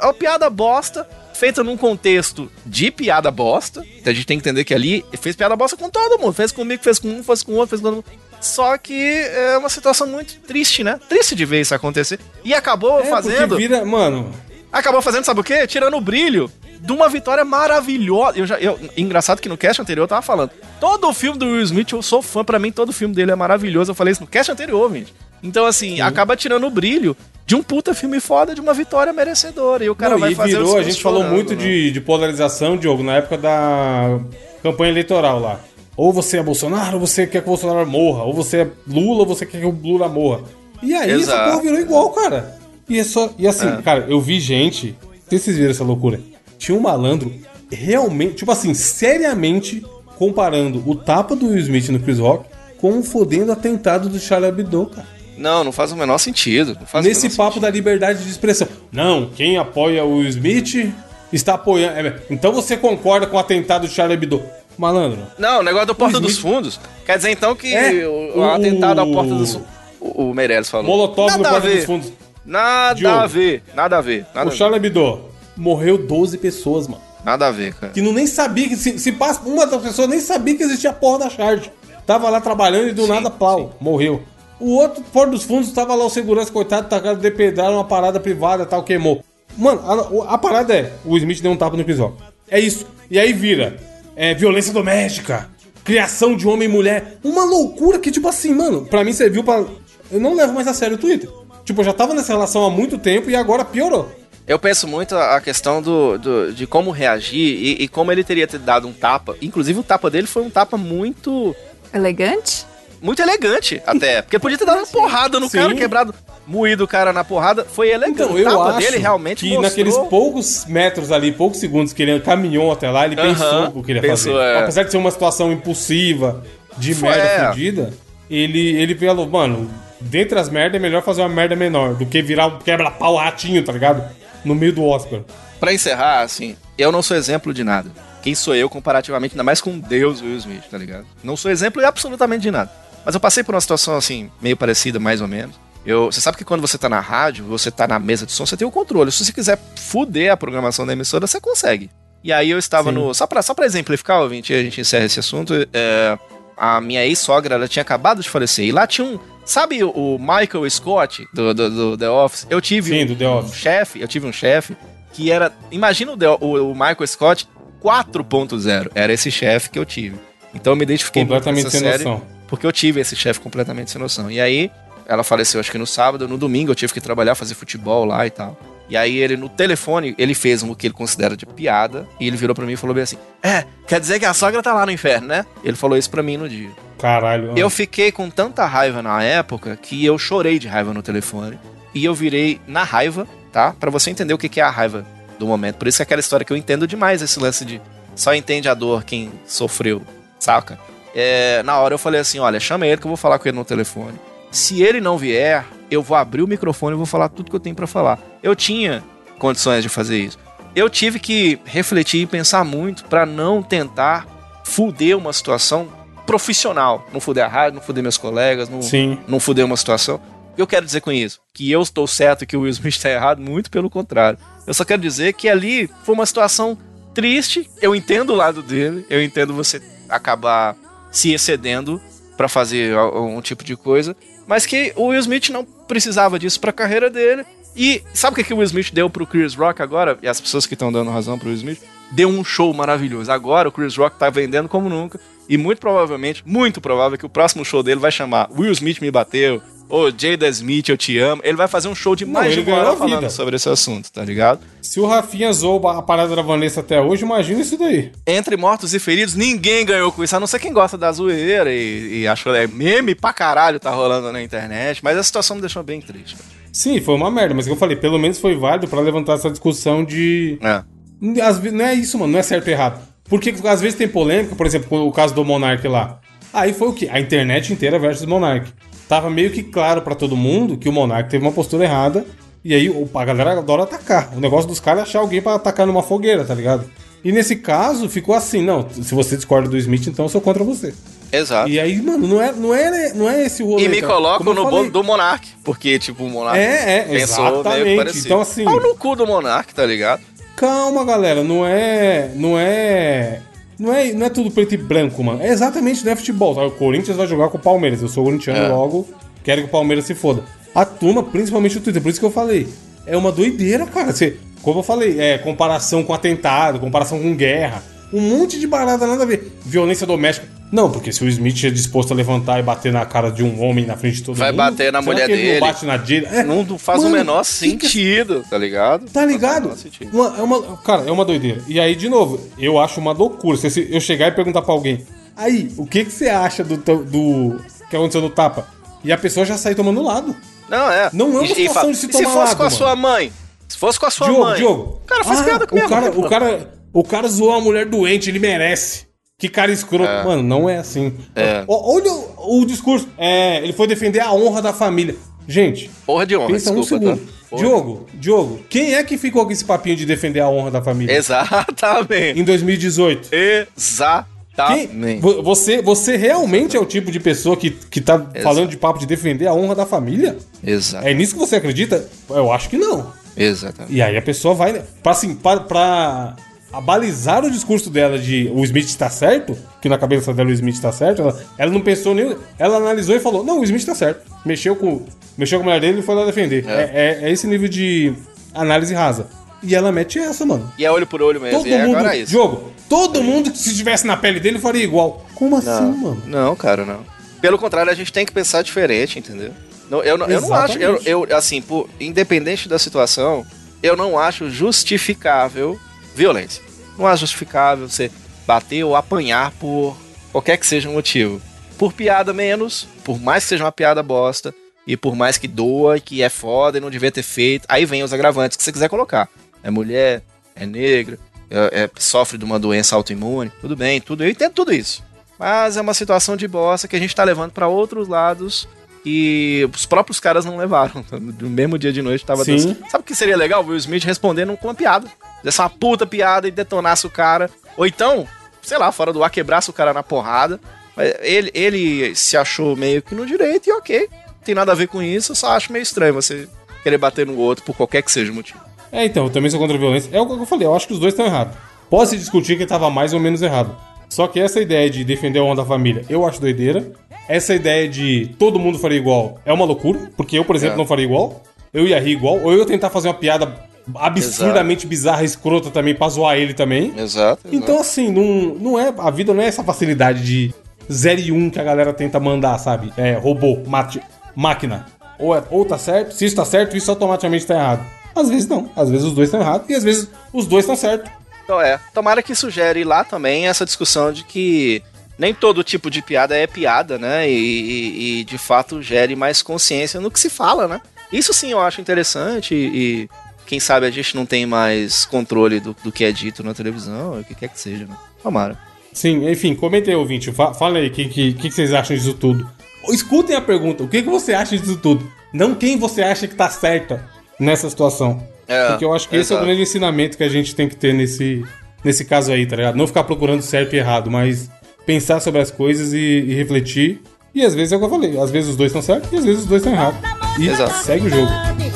[0.00, 3.84] A piada bosta, feita num contexto de piada bosta.
[3.98, 6.32] Então a gente tem que entender que ali fez piada bosta com todo mundo.
[6.32, 8.04] Fez comigo, fez com um, fez com outro, fez com todo mundo.
[8.40, 10.98] Só que é uma situação muito triste, né?
[11.08, 12.18] Triste de ver isso acontecer.
[12.44, 13.56] E acabou É, fazendo.
[13.56, 14.32] vira, mano,
[14.72, 15.66] Acabou fazendo, sabe o quê?
[15.66, 16.48] Tirando o brilho
[16.80, 18.38] de uma vitória maravilhosa.
[18.38, 20.52] Eu já, eu, engraçado que no cast anterior eu tava falando.
[20.78, 23.32] Todo o filme do Will Smith, eu sou fã, para mim todo o filme dele
[23.32, 23.90] é maravilhoso.
[23.90, 25.12] Eu falei isso no cast anterior, gente.
[25.42, 26.00] Então, assim, Sim.
[26.02, 27.16] acaba tirando o brilho
[27.50, 29.84] de um puta filme foda, de uma vitória merecedora.
[29.84, 31.56] E o cara Não, vai e fazer virou, A gente falou muito né?
[31.56, 34.20] de, de polarização, Diogo, na época da
[34.62, 35.58] campanha eleitoral lá.
[35.96, 38.22] Ou você é Bolsonaro, ou você quer que o Bolsonaro morra.
[38.22, 40.42] Ou você é Lula, ou você quer que o Lula morra.
[40.80, 41.40] E aí Exato.
[41.40, 42.56] essa porra virou igual, cara.
[42.88, 43.82] E, é só, e assim, é.
[43.82, 44.96] cara, eu vi gente.
[45.02, 46.20] Não sei se vocês viram essa loucura.
[46.56, 47.34] Tinha um malandro
[47.68, 49.84] realmente, tipo assim, seriamente
[50.16, 54.50] comparando o tapa do Will Smith no Chris Rock com o fodendo atentado do Charlie
[54.50, 55.19] Hebdo, cara.
[55.40, 56.76] Não, não faz o menor sentido.
[57.02, 57.62] Nesse menor papo sentido.
[57.62, 58.68] da liberdade de expressão.
[58.92, 60.92] Não, quem apoia o Smith
[61.32, 62.08] está apoiando.
[62.08, 64.42] É, então você concorda com o atentado do Charlie Hebdo?
[64.76, 65.22] Malandro.
[65.38, 66.30] Não, o negócio da Porta Smith...
[66.30, 66.80] dos Fundos.
[67.06, 69.68] Quer dizer então que é, o, o, atentado à Porta dos Fundos.
[69.98, 70.86] O, o Meirelles falou.
[70.86, 72.12] Molotov no Porta dos Fundos.
[72.44, 74.26] Nada Diogo, a ver, nada a ver.
[74.34, 77.02] Nada o Charlie Hebdo morreu 12 pessoas, mano.
[77.24, 77.92] Nada a ver, cara.
[77.92, 78.76] Que não nem sabia que.
[78.76, 79.40] Se, se passa.
[79.46, 81.70] Uma das pessoas nem sabia que existia a porra da charge.
[82.06, 83.68] Tava lá trabalhando e do sim, nada, sim.
[83.80, 84.22] morreu.
[84.60, 88.20] O outro, por dos fundos, tava lá o segurança, coitado, tacaram de pedrar uma parada
[88.20, 89.24] privada tal, queimou.
[89.56, 89.80] Mano,
[90.22, 92.16] a, a, parada é: o Smith deu um tapa no episódio.
[92.48, 92.86] É isso.
[93.10, 93.78] E aí vira:
[94.14, 95.48] é, violência doméstica,
[95.82, 97.18] criação de homem e mulher.
[97.24, 99.64] Uma loucura que, tipo assim, mano, pra mim serviu pra.
[100.10, 101.30] Eu não levo mais a sério o Twitter.
[101.64, 104.10] Tipo, eu já tava nessa relação há muito tempo e agora piorou.
[104.46, 108.46] Eu penso muito a questão do, do de como reagir e, e, como ele teria
[108.46, 109.36] dado um tapa.
[109.40, 111.54] Inclusive, o tapa dele foi um tapa muito.
[111.94, 112.66] Elegante?
[113.00, 114.20] Muito elegante, até.
[114.22, 115.58] Porque podia ter dado uma porrada no Sim.
[115.58, 116.14] cara, quebrado,
[116.46, 117.64] moído o cara na porrada.
[117.64, 118.22] Foi elegante.
[118.22, 119.62] Então, eu acho dele realmente que mostrou...
[119.70, 123.72] naqueles poucos metros ali, poucos segundos que ele caminhou até lá, ele uh -huh, pensou
[123.74, 124.44] o que ele ia pensou, fazer.
[124.44, 124.58] É.
[124.58, 126.44] Apesar de ser uma situação impulsiva,
[126.76, 127.46] de foi, merda é.
[127.48, 127.92] fodida,
[128.30, 132.20] ele, ele falou, mano, dentre as merdas é melhor fazer uma merda menor do que
[132.22, 134.20] virar um quebra-pau ratinho, tá ligado?
[134.44, 135.20] no meio do Oscar.
[135.58, 137.90] Para encerrar, assim, eu não sou exemplo de nada.
[138.22, 141.06] Quem sou eu comparativamente, ainda mais com Deus Will Smith, tá ligado?
[141.22, 142.70] Não sou exemplo absolutamente de nada.
[143.04, 145.58] Mas eu passei por uma situação assim, meio parecida, mais ou menos.
[145.84, 148.44] Eu, você sabe que quando você tá na rádio, você tá na mesa de som,
[148.44, 149.10] você tem o controle.
[149.10, 151.90] Se você quiser fuder a programação da emissora, você consegue.
[152.22, 152.96] E aí eu estava Sim.
[152.96, 153.14] no.
[153.14, 155.54] Só pra, só pra exemplificar, ouvinte, a gente encerra esse assunto.
[155.72, 156.18] É,
[156.56, 158.66] a minha ex-sogra, ela tinha acabado de falecer.
[158.66, 159.18] E lá tinha um.
[159.44, 162.46] Sabe o Michael Scott do, do, do The Office?
[162.50, 164.76] Eu tive Sim, um, do um chefe, eu tive um chefe
[165.14, 165.50] que era.
[165.70, 167.48] Imagina o, The, o, o Michael Scott
[167.82, 168.90] 4.0.
[168.94, 170.18] Era esse chefe que eu tive.
[170.54, 172.22] Então eu me identifiquei completamente sem série, noção.
[172.50, 174.30] Porque eu tive esse chefe completamente sem noção.
[174.30, 174.70] E aí,
[175.06, 178.26] ela faleceu acho que no sábado, no domingo eu tive que trabalhar, fazer futebol lá
[178.26, 178.58] e tal.
[178.88, 182.36] E aí ele no telefone, ele fez o que ele considera de piada, e ele
[182.36, 184.84] virou para mim e falou bem assim: "É, quer dizer que a sogra tá lá
[184.84, 186.70] no inferno, né?" Ele falou isso para mim no dia.
[186.98, 187.48] Caralho.
[187.48, 187.58] Mano.
[187.58, 191.58] Eu fiquei com tanta raiva na época que eu chorei de raiva no telefone.
[191.94, 193.72] E eu virei na raiva, tá?
[193.78, 195.06] Para você entender o que é a raiva
[195.38, 195.76] do momento.
[195.76, 197.80] Por isso que é aquela história que eu entendo demais esse lance de
[198.14, 200.02] só entende a dor quem sofreu,
[200.38, 200.78] saca?
[201.14, 203.56] É, na hora eu falei assim: olha, chama ele que eu vou falar com ele
[203.56, 204.18] no telefone.
[204.50, 207.60] Se ele não vier, eu vou abrir o microfone e vou falar tudo que eu
[207.60, 208.18] tenho para falar.
[208.42, 209.02] Eu tinha
[209.38, 210.38] condições de fazer isso.
[210.74, 214.26] Eu tive que refletir e pensar muito para não tentar
[214.64, 215.88] fuder uma situação
[216.26, 217.06] profissional.
[217.12, 219.18] Não fuder a rádio, não fuder meus colegas, não, Sim.
[219.26, 220.20] não fuder uma situação.
[220.52, 221.40] O que eu quero dizer com isso?
[221.52, 223.40] Que eu estou certo e que o Will Smith está errado?
[223.40, 224.38] Muito pelo contrário.
[224.66, 226.78] Eu só quero dizer que ali foi uma situação
[227.14, 227.68] triste.
[227.80, 230.76] Eu entendo o lado dele, eu entendo você acabar
[231.10, 232.00] se excedendo
[232.36, 236.70] para fazer um tipo de coisa, mas que o Will Smith não precisava disso para
[236.70, 237.44] a carreira dele.
[237.76, 240.18] E sabe o que, que o Will Smith deu pro Chris Rock agora?
[240.22, 241.80] E as pessoas que estão dando razão pro Will Smith?
[242.10, 243.30] Deu um show maravilhoso.
[243.30, 245.20] Agora o Chris Rock tá vendendo como nunca.
[245.48, 249.10] E muito provavelmente, muito provável que o próximo show dele vai chamar Will Smith me
[249.10, 251.42] bateu, ou Jada Smith, eu te amo.
[251.44, 254.24] Ele vai fazer um show de mais de uma hora falando sobre esse assunto, tá
[254.24, 254.60] ligado?
[254.80, 258.12] Se o Rafinha zoou a parada da Vanessa até hoje, imagina isso daí.
[258.26, 261.72] Entre mortos e feridos, ninguém ganhou com isso, a não ser quem gosta da zoeira
[261.72, 265.60] e, e achou é meme pra caralho tá rolando na internet, mas a situação me
[265.60, 266.36] deixou bem triste.
[266.72, 269.50] Sim, foi uma merda, mas como eu falei, pelo menos foi válido para levantar essa
[269.50, 270.58] discussão de.
[270.62, 270.82] É.
[271.20, 273.00] Não é isso, mano, não é certo ou errado.
[273.28, 276.20] Porque às vezes tem polêmica, por exemplo, o caso do Monark lá.
[276.52, 277.08] Aí foi o quê?
[277.10, 278.72] A internet inteira versus Monark.
[279.10, 282.24] Tava meio que claro para todo mundo que o Monark teve uma postura errada.
[282.64, 284.30] E aí a galera adora atacar.
[284.36, 286.88] O negócio dos caras é achar alguém para atacar numa fogueira, tá ligado?
[287.24, 290.62] E nesse caso ficou assim, não, se você discorda do Smith, então eu sou contra
[290.62, 290.94] você.
[291.32, 291.68] Exato.
[291.68, 293.86] E aí, mano, não é, não é, não é esse o rolê.
[293.86, 297.82] E me colocam no bolo do Monark, porque, tipo, o Monark é, é, pensou exatamente.
[297.82, 298.26] meio parecido.
[298.26, 298.64] Então, assim...
[298.64, 300.22] Pau no cu do Monark, tá ligado?
[300.54, 302.30] Calma, galera, não é.
[302.36, 303.40] Não é.
[303.80, 305.40] Não é, não é tudo preto e branco, mano.
[305.42, 306.54] É exatamente não é futebol.
[306.54, 306.66] Tá?
[306.66, 308.02] O Corinthians vai jogar com o Palmeiras.
[308.02, 308.68] Eu sou corintiano, é.
[308.68, 309.08] logo
[309.42, 310.44] quero que o Palmeiras se foda.
[310.74, 312.68] A turma, principalmente o Twitter, por isso que eu falei.
[313.06, 314.12] É uma doideira, cara.
[314.12, 317.82] Você, como eu falei, é comparação com atentado, comparação com guerra.
[318.12, 319.50] Um monte de barata nada a ver.
[319.64, 320.46] Violência doméstica.
[320.72, 323.60] Não, porque se o Smith é disposto a levantar e bater na cara de um
[323.64, 324.58] homem na frente de todo Vai mundo.
[324.58, 325.54] bater na mulher dele?
[325.54, 326.28] Não bate na Jada?
[326.28, 329.10] É, Não faz o mano, menor que que- sentido, tá ligado?
[329.10, 329.66] Tá ligado?
[329.66, 330.12] O menor.
[330.12, 331.60] Uma- é uma, cara, é uma doideira.
[331.66, 333.56] E aí, de novo, eu acho uma loucura.
[333.58, 335.04] Se eu chegar e perguntar pra alguém,
[335.36, 338.68] aí, o que, que você acha do, do, que aconteceu no tapa?
[339.02, 340.36] E a pessoa já sai tomando lado.
[340.68, 341.10] Não, é.
[341.12, 342.62] Não é uma E- e situação fala, de se e tomar se fosse lado, com
[342.62, 342.76] a mano?
[342.76, 343.32] sua mãe?
[343.66, 344.56] Se fosse com a sua Diogo, mãe.
[344.56, 345.00] Diogo.
[345.02, 345.88] O cara faz Ah, piada o comigo.
[345.88, 349.09] cara, o cara, o cara zoou a mulher doente, ele merece.
[349.40, 350.12] Que cara escroto.
[350.28, 351.12] Mano, não é assim.
[351.34, 351.64] É.
[351.66, 353.08] Olha o, o discurso.
[353.18, 355.16] É, ele foi defender a honra da família.
[355.48, 357.18] Gente, Porra de honra, pensa um desculpa, segundo.
[357.26, 357.32] tá?
[357.50, 357.62] Porra.
[357.62, 361.12] Diogo, Diogo, quem é que ficou com esse papinho de defender a honra da família?
[361.16, 362.38] Exatamente.
[362.38, 363.30] Em 2018.
[363.30, 365.20] Quem- Exatamente.
[365.20, 368.98] vo- você, você realmente é o tipo de pessoa que, que tá falando de papo
[368.98, 370.36] de defender a honra da família?
[370.62, 371.06] Exato.
[371.08, 372.06] É nisso que você acredita?
[372.28, 373.10] Eu acho que não.
[373.36, 373.94] Exatamente.
[373.94, 376.36] E aí a pessoa vai, né, pra, assim, pra, pra
[376.72, 380.80] abalizar o discurso dela de o Smith tá certo, que na cabeça dela o Smith
[380.80, 382.36] tá certo, ela, ela não pensou nem.
[382.58, 384.22] Ela analisou e falou: não, o Smith tá certo.
[384.44, 385.04] Mexeu com,
[385.36, 386.64] mexeu com a mulher dele e foi lá defender.
[386.68, 386.90] É.
[386.92, 388.12] é- é esse nível de
[388.54, 389.26] análise rasa.
[389.62, 390.72] E ela mete essa, mano.
[390.78, 391.58] E é olho por olho mesmo.
[391.58, 391.96] Todo e é mundo.
[391.98, 392.32] agora isso.
[392.32, 395.26] Jogo, todo mundo que se estivesse na pele dele faria igual.
[395.34, 396.22] Como assim, Não, mano?
[396.26, 397.00] não, cara, não.
[397.42, 399.50] Pelo contrário, a gente tem que pensar diferente, entendeu?
[399.90, 403.44] Não, eu, não- eu não acho, eu, eu, assim, por, independente da situação,
[403.82, 405.78] eu não acho justificável
[406.14, 406.62] violência.
[406.98, 408.10] Não acho justificável você
[408.46, 409.96] bater ou apanhar por
[410.32, 411.40] qualquer que seja o motivo.
[411.78, 414.54] Por piada menos, por mais que seja uma piada bosta,
[414.86, 417.84] e por mais que doa, e que é foda e não devia ter feito, aí
[417.84, 419.28] vem os agravantes que você quiser colocar.
[419.62, 420.22] É mulher,
[420.54, 421.18] é negra,
[421.50, 425.02] é, é- sofre de uma doença autoimune, tudo bem, tudo, eu entendo tudo isso.
[425.38, 428.68] Mas é uma situação de bosta que a gente tá levando pra outros lados
[429.06, 431.04] e os próprios caras não levaram.
[431.40, 432.56] No mesmo dia de noite tava Sim.
[432.56, 432.90] dançando.
[432.90, 433.62] Sabe o que seria legal?
[433.62, 435.08] O Will Smith respondendo com uma piada.
[435.42, 437.48] Dessa uma puta piada e detonasse o cara.
[437.76, 438.26] Ou então,
[438.62, 440.60] sei lá, fora do ar, quebrasse o cara na porrada.
[440.96, 444.08] Mas Ele, ele se achou meio que no direito e ok.
[444.44, 446.48] Tem nada a ver com isso, eu só acho meio estranho você
[446.82, 448.58] querer bater no outro por qualquer que seja o motivo.
[448.90, 450.10] É, então, eu também sou contra a violência.
[450.12, 451.54] É o que eu falei, eu acho que os dois estão errados.
[451.88, 453.76] Pode se discutir que tava mais ou menos errado.
[454.08, 456.90] Só que essa ideia de defender a honra da família, eu acho doideira.
[457.28, 460.78] Essa ideia de todo mundo faria igual é uma loucura, porque eu, por exemplo, É.
[460.78, 461.42] não faria igual.
[461.72, 463.46] Eu ia rir igual, ou eu ia tentar fazer uma piada
[463.94, 466.92] absurdamente bizarra, escrota também, pra zoar ele também.
[466.98, 467.42] Exato.
[467.50, 470.54] Então, assim, não, não é, a vida não é essa facilidade de
[470.90, 472.92] 0 e 1 que a galera tenta mandar, sabe?
[472.96, 474.00] É, robô, mate,
[474.34, 474.86] máquina.
[475.18, 477.84] Ou, é- ou tá certo, se isso tá certo, isso automaticamente tá errado.
[478.14, 480.74] Às vezes não, às vezes os dois estão errados e às vezes os dois estão
[480.74, 481.10] certos.
[481.44, 484.82] Então é, tomara que sugere lá também essa discussão de que
[485.18, 487.28] nem todo tipo de piada é piada, né?
[487.30, 490.80] E, e- e, de fato gere mais consciência no que se fala, né?
[491.12, 492.66] Isso sim eu acho interessante e,
[493.04, 493.08] e
[493.50, 497.18] quem sabe a gente não tem mais controle do, do que é dito na televisão,
[497.18, 497.96] o que quer que seja, né?
[498.22, 498.56] Tomara.
[498.92, 500.30] Sim, enfim, comenta aí, ouvinte.
[500.30, 502.48] Fa fala aí o que, que, que vocês acham disso tudo.
[502.90, 505.10] Escutem a pergunta: o que, que você acha disso tudo?
[505.34, 507.04] Não quem você acha que tá certa
[507.40, 508.24] nessa situação.
[508.46, 510.76] É, Porque eu acho que esse é o grande ensinamento que a gente tem que
[510.76, 511.44] ter nesse,
[511.82, 512.76] nesse caso aí, tá ligado?
[512.76, 514.48] Não ficar procurando certo e errado, mas
[514.86, 517.02] pensar sobre as coisas e, e refletir.
[517.34, 519.16] E às vezes é o que eu falei: às vezes os dois estão certos e
[519.16, 519.98] às vezes os dois estão errados.
[520.38, 520.84] E Exato.
[520.84, 521.69] segue o jogo.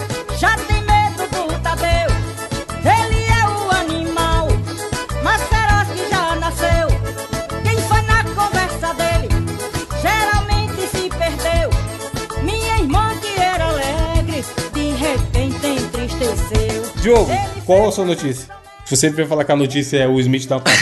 [17.04, 17.30] Diogo,
[17.66, 18.48] qual a sua notícia?
[18.86, 20.78] Se você vier falar que a notícia é o Smith dar um tapa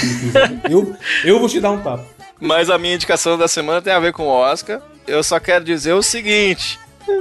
[0.71, 2.07] eu, eu vou te dar um tapa.
[2.39, 4.81] Mas a minha indicação da semana tem a ver com o Oscar.
[5.05, 6.79] Eu só quero dizer o seguinte: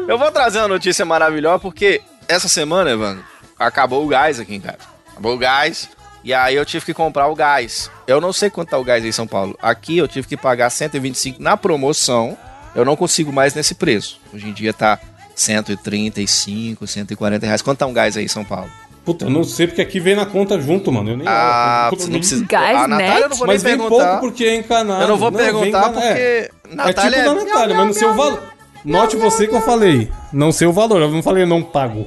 [0.08, 3.26] eu vou trazer uma notícia maravilhosa porque essa semana, Evandro,
[3.58, 4.78] acabou o gás aqui em casa.
[5.10, 5.90] Acabou o gás.
[6.24, 7.90] E aí eu tive que comprar o gás.
[8.06, 9.58] Eu não sei quanto tá o gás aí em São Paulo.
[9.64, 12.38] Aqui eu tive que pagar 125 na promoção.
[12.76, 14.22] Eu não consigo mais nesse preço.
[14.32, 15.00] Hoje em dia tá
[15.34, 17.64] 135, 140 reais.
[17.64, 18.70] Quanto tá um gás aí em São Paulo?
[19.04, 21.10] Puta, eu não sei porque aqui vem na conta junto, mano.
[21.12, 22.46] Eu nem Ah, você não precisa.
[22.48, 24.06] Gás a Natália eu não vou Mas nem vem perguntar.
[24.12, 25.02] pouco porque é encanado.
[25.02, 26.50] Eu não vou vem perguntar porque é.
[26.70, 28.44] Natália é tipo da Natália, mas não sei o valor.
[28.86, 30.12] Note você que eu falei.
[30.32, 31.02] Não sei o valor.
[31.02, 32.06] Eu não falei eu não pago.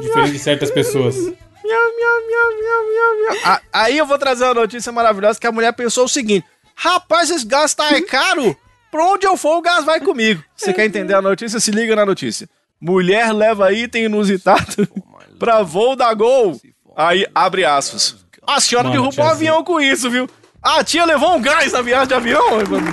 [0.00, 1.16] Diferente de certas pessoas.
[3.44, 7.30] Ah, Aí eu vou trazer uma notícia maravilhosa que a mulher pensou o seguinte: Rapaz,
[7.30, 8.56] esse gás tá aí caro.
[8.90, 10.42] Pra onde eu for, o gás vai comigo.
[10.56, 11.60] Você quer entender a notícia?
[11.60, 12.48] Se liga na notícia.
[12.80, 14.88] Mulher leva item inusitado
[15.38, 16.58] pra voo da Gol.
[16.96, 18.16] Aí, abre aspas.
[18.46, 20.28] A senhora Mano, derrubou um avião com isso, viu?
[20.62, 22.50] A tia levou um gás na viagem de avião.
[22.68, 22.86] mano.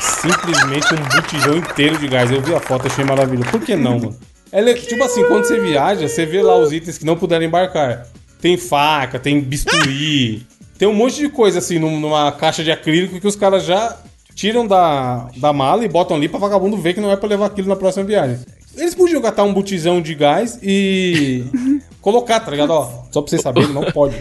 [0.00, 2.30] Simplesmente um botijão inteiro de gás.
[2.30, 3.50] Eu vi a foto, achei maravilhoso.
[3.50, 4.16] Por que não, mano?
[4.50, 7.44] Ela é, tipo assim, quando você viaja, você vê lá os itens que não puderam
[7.44, 8.06] embarcar.
[8.40, 10.46] tem faca, tem bisturi,
[10.78, 13.96] tem um monte de coisa assim num- numa caixa de acrílico que os caras já
[14.34, 17.46] tiram da, da mala e botam ali pra vagabundo ver que não é pra levar
[17.46, 18.38] aquilo na próxima viagem.
[18.76, 21.44] Eles podiam catar um botijão de gás e
[22.00, 22.70] colocar, tá ligado?
[22.70, 24.16] Ó, só pra vocês saberem, não pode.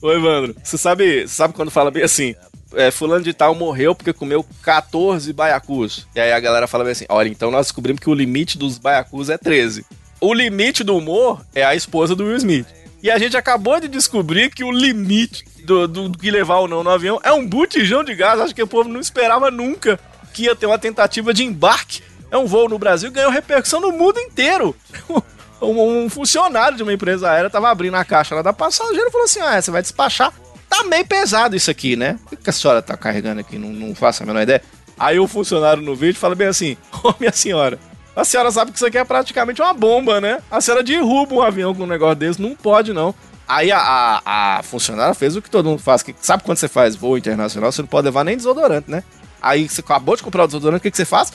[0.00, 2.34] Ô, Evandro, você sabe, você sabe quando fala bem assim?
[2.74, 6.06] É, fulano de tal morreu porque comeu 14 baiacus.
[6.14, 8.78] E aí a galera fala bem assim: olha, então nós descobrimos que o limite dos
[8.78, 9.84] baiacus é 13.
[10.20, 12.66] O limite do humor é a esposa do Will Smith.
[13.02, 16.68] E a gente acabou de descobrir que o limite do, do, do que levar ou
[16.68, 18.40] não no avião é um botijão de gás.
[18.40, 19.98] Acho que o povo não esperava nunca
[20.32, 22.02] que ia ter uma tentativa de embarque.
[22.30, 24.74] É um voo no Brasil, ganhou repercussão no mundo inteiro.
[25.58, 29.10] Um, um funcionário de uma empresa aérea tava abrindo a caixa lá da passageira e
[29.10, 30.30] falou assim: Ah, você vai despachar.
[30.68, 32.18] Tá meio pesado isso aqui, né?
[32.30, 33.56] O que a senhora tá carregando aqui?
[33.56, 34.62] Não, não faço a menor ideia.
[34.98, 37.78] Aí o funcionário no vídeo fala bem assim: Ô minha senhora,
[38.14, 40.42] a senhora sabe que isso aqui é praticamente uma bomba, né?
[40.50, 43.14] A senhora derruba um avião com um negócio desse, não pode não.
[43.48, 46.02] Aí a, a, a funcionária fez o que todo mundo faz.
[46.02, 49.04] Que, sabe quando você faz voo internacional, você não pode levar nem desodorante, né?
[49.40, 51.32] Aí você acabou de comprar o desodorante, o que, que você faz?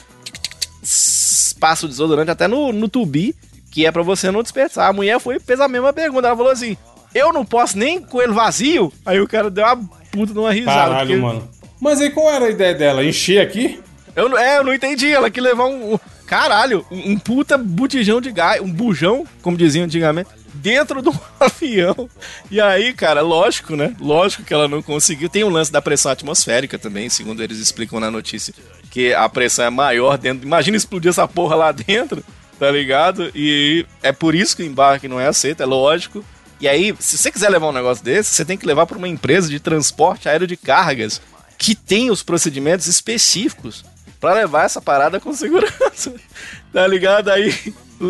[1.60, 3.36] Passa o desodorante até no, no tubi,
[3.72, 4.90] que é pra você não desperdiçar.
[4.90, 6.28] A mulher foi e fez a mesma pergunta.
[6.28, 6.76] Ela falou assim:
[7.14, 8.92] Eu não posso nem com ele vazio?
[9.06, 9.78] Aí o cara deu uma
[10.12, 10.90] puta numa risada.
[10.92, 11.50] Caralho, porque- mano.
[11.80, 13.04] Mas aí qual era a ideia dela?
[13.04, 13.80] Encher aqui?
[14.16, 15.08] Eu, não- é, eu não entendi.
[15.12, 15.94] Ela que levar um.
[15.96, 21.12] um- caralho, um, um puta botijão de gás, um bujão, como diziam antigamente, dentro do
[21.40, 22.10] avião.
[22.50, 23.94] E aí, cara, lógico, né?
[24.00, 25.28] Lógico que ela não conseguiu.
[25.30, 28.54] Tem um lance da pressão atmosférica também, segundo eles explicam na notícia,
[28.92, 30.46] que a pressão é maior dentro.
[30.46, 32.24] Imagina explodir essa porra lá dentro,
[32.60, 33.32] tá ligado?
[33.34, 36.24] E é por isso que o embarque não é aceito, é lógico.
[36.60, 39.08] E aí, se você quiser levar um negócio desse, você tem que levar para uma
[39.08, 41.20] empresa de transporte aéreo de cargas
[41.58, 43.84] que tem os procedimentos específicos
[44.20, 46.14] para levar essa parada com segurança.
[46.72, 47.28] Tá ligado?
[47.30, 47.54] Aí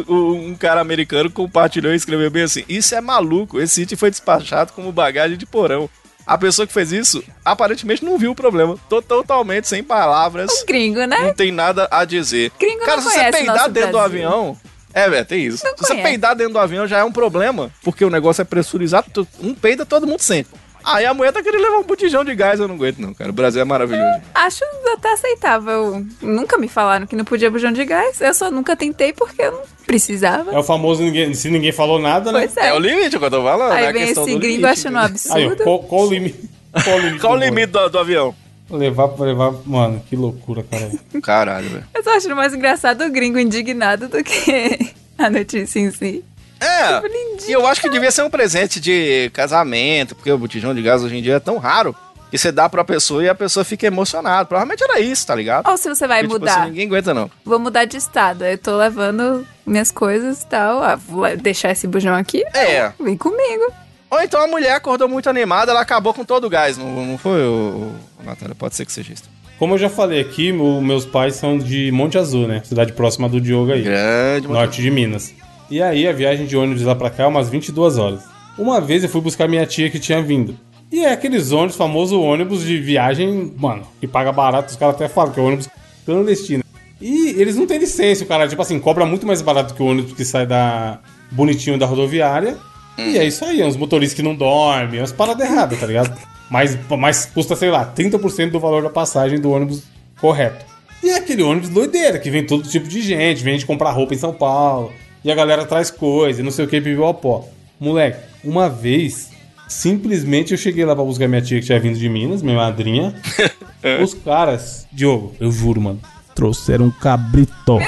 [0.08, 4.72] um cara americano compartilhou e escreveu bem assim: Isso é maluco, esse item foi despachado
[4.74, 5.90] como bagagem de porão.
[6.26, 8.78] A pessoa que fez isso aparentemente não viu o problema.
[8.90, 10.50] Tô totalmente sem palavras.
[10.62, 11.18] Um gringo, né?
[11.20, 12.52] Não tem nada a dizer.
[12.60, 14.28] Gringo Cara, não se você peidar dentro do Brasil.
[14.28, 14.58] avião.
[14.94, 15.64] É, velho, tem isso.
[15.66, 16.08] Não se você conhece.
[16.10, 19.86] peidar dentro do avião já é um problema, porque o negócio é pressurizado, um peida
[19.86, 20.50] todo mundo sente.
[20.84, 23.30] Aí a mulher tá querendo levar um botijão de gás, eu não aguento não, cara.
[23.30, 24.22] O Brasil é maravilhoso.
[24.34, 24.64] Acho
[24.94, 26.06] até aceitável.
[26.22, 28.20] Nunca me falaram que não podia bujão de gás.
[28.22, 30.52] Eu só nunca tentei porque eu não precisava.
[30.52, 32.40] É o famoso ninguém, se ninguém falou nada, né?
[32.40, 32.74] Pois É, é.
[32.74, 33.72] o limite que eu tô falando.
[33.74, 35.06] Aí a vem esse gringo limite, achando um né?
[35.32, 35.64] Aí, absurdo.
[35.64, 36.50] qual, qual o limite?
[36.84, 37.20] Qual o limite?
[37.22, 38.36] Qual o limite do, do avião?
[38.70, 39.54] Levar pra levar.
[39.66, 40.92] Mano, que loucura, cara.
[41.22, 41.86] Caralho, velho.
[41.94, 46.24] Eu só acho mais engraçado o gringo indignado do que a notícia em si.
[46.62, 47.02] É,
[47.48, 51.04] e eu acho que devia ser um presente de casamento, porque o botijão de gás
[51.04, 51.96] hoje em dia é tão raro
[52.30, 54.46] que você dá pra pessoa e a pessoa fica emocionada.
[54.46, 55.68] Provavelmente era isso, tá ligado?
[55.70, 57.30] Ou se você vai Porque, tipo mudar, assim, ninguém aguenta, não.
[57.44, 58.46] vou mudar de estado.
[58.46, 60.82] Eu tô levando minhas coisas e tal.
[60.82, 62.44] Ah, vou deixar esse bujão aqui?
[62.54, 62.92] É.
[63.00, 63.64] Vem comigo.
[64.10, 66.78] Ou então a mulher acordou muito animada, ela acabou com todo o gás.
[66.78, 68.54] Não, não foi, o, o Natália?
[68.56, 69.24] Pode ser que seja isso.
[69.58, 72.62] Como eu já falei aqui, o- meus pais são de Monte Azul, né?
[72.64, 73.82] Cidade próxima do Diogo aí.
[73.84, 75.34] Grande, norte de Minas.
[75.72, 78.20] E aí a viagem de ônibus lá pra cá é umas 22 horas.
[78.58, 80.54] Uma vez eu fui buscar minha tia que tinha vindo.
[80.92, 85.08] E é aqueles ônibus, famoso ônibus de viagem, mano, que paga barato, os caras até
[85.08, 85.70] falam que é ônibus
[86.06, 86.62] clandestino.
[87.00, 89.86] E eles não têm licença, o cara, tipo assim, cobra muito mais barato que o
[89.86, 91.00] ônibus que sai da
[91.32, 92.58] bonitinho da rodoviária.
[92.98, 96.20] E é isso aí, é uns motoristas que não dormem, umas paradas erradas, tá ligado?
[96.50, 99.84] Mas, mas custa, sei lá, 30% do valor da passagem do ônibus
[100.20, 100.66] correto.
[101.02, 104.14] E é aquele ônibus doideira, que vem todo tipo de gente, vem de comprar roupa
[104.14, 104.92] em São Paulo,
[105.24, 107.48] e a galera traz coisa, e não sei o que, pipipopó.
[107.80, 109.32] Moleque, uma vez,
[109.68, 113.14] simplesmente eu cheguei lá pra buscar minha tia que tinha vindo de Minas, minha madrinha.
[114.04, 116.00] Os caras, Diogo, eu juro, mano,
[116.36, 117.80] trouxeram um cabrito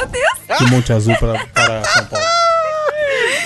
[0.60, 2.26] de Monte Azul pra, para São Paulo.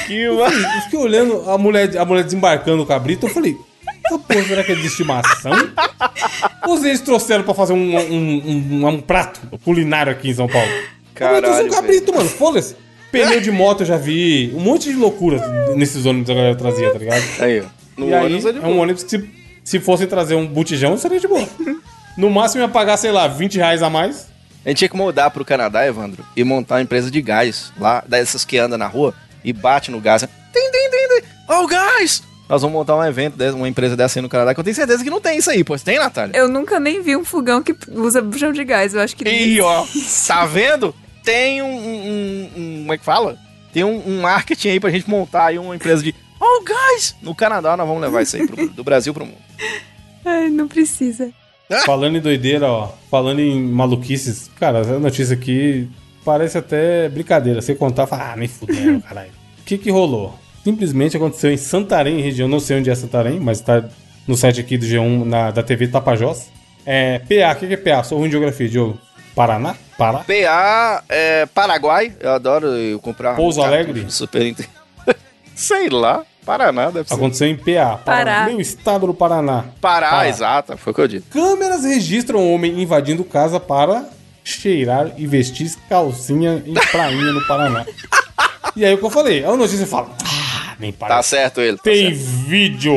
[0.08, 0.38] Que Eu
[0.84, 3.58] fiquei olhando a mulher, a mulher desembarcando o cabrito, eu falei,
[4.06, 5.52] essa porra, será que é de estimação?
[6.66, 10.70] Ou eles trouxeram pra fazer um, um, um, um prato culinário aqui em São Paulo?
[11.14, 12.76] Caralho, eu trouxe um cabrito, mano, foda-se.
[13.12, 15.40] Pneu de moto eu já vi, um monte de loucura
[15.76, 17.24] nesses ônibus que a galera trazia, tá ligado?
[17.40, 17.66] Aí, ó.
[17.98, 19.30] No e aí, ônibus é de é um ônibus que se,
[19.64, 21.48] se fosse trazer um botijão, seria de boa.
[22.18, 24.28] No máximo ia pagar, sei lá, 20 reais a mais.
[24.66, 28.04] A gente tinha que mudar pro Canadá, Evandro, e montar uma empresa de gás lá,
[28.08, 30.24] dessas que anda na rua e bate no gás.
[30.52, 31.22] Tem, tem, tem, tem.
[31.48, 32.24] Ó, o gás!
[32.50, 34.76] Nós vamos montar um evento, dessa, uma empresa dessa aí no Canadá, que eu tenho
[34.76, 36.36] certeza que não tem isso aí, pois tem, Natália?
[36.36, 38.96] Eu nunca nem vi um fogão que usa bujão de gás.
[38.96, 39.86] Eu acho que E ó,
[40.26, 40.96] tá vendo?
[41.28, 43.38] Tem um, um- um- Como é que fala?
[43.74, 46.16] Tem um, um marketing aí pra gente montar aí uma empresa de.
[46.40, 47.16] Ó, o gás!
[47.22, 49.38] No Canadá nós vamos levar isso aí pro- do Brasil pro mundo.
[50.26, 51.30] Ai, não precisa.
[51.86, 52.92] Falando em doideira, ó.
[53.12, 54.50] Falando em maluquices.
[54.58, 55.90] Cara, essa notícia aqui
[56.24, 57.62] parece até brincadeira.
[57.62, 59.32] Você contar, fala, ah, nem fudeu, caralho.
[59.60, 60.34] O que que rolou?
[60.64, 63.86] simplesmente aconteceu em Santarém, região, não sei onde é Santarém, mas tá
[64.28, 66.50] no site aqui do G1 na, da TV Tapajós.
[66.86, 68.04] É, PA, o que, que é PA?
[68.04, 69.00] Sou ruim de geografia, Diogo.
[69.38, 69.76] Paraná?
[69.98, 70.20] Pará?
[70.26, 72.12] PA é Paraguai.
[72.20, 73.36] Eu adoro eu comprar.
[73.36, 74.06] Pouso carro Alegre?
[74.10, 74.56] Super
[75.56, 76.24] Sei lá.
[76.44, 77.14] Paraná deve ser.
[77.16, 78.46] Aconteceu em PA, Pará.
[78.46, 79.66] Meu estado do Paraná.
[79.80, 80.28] Pará, Pará.
[80.30, 80.76] exato.
[80.78, 81.26] Foi o que eu disse.
[81.30, 84.06] Câmeras registram um homem invadindo casa para
[84.44, 87.86] cheirar e vestir calcinha em prainha no Paraná.
[88.76, 89.44] E aí o que eu falei?
[89.44, 90.10] A notícia fala.
[90.24, 91.30] Ah, nem Tá parece.
[91.30, 91.78] certo ele.
[91.78, 92.20] tá Tem certo.
[92.48, 92.94] vídeo.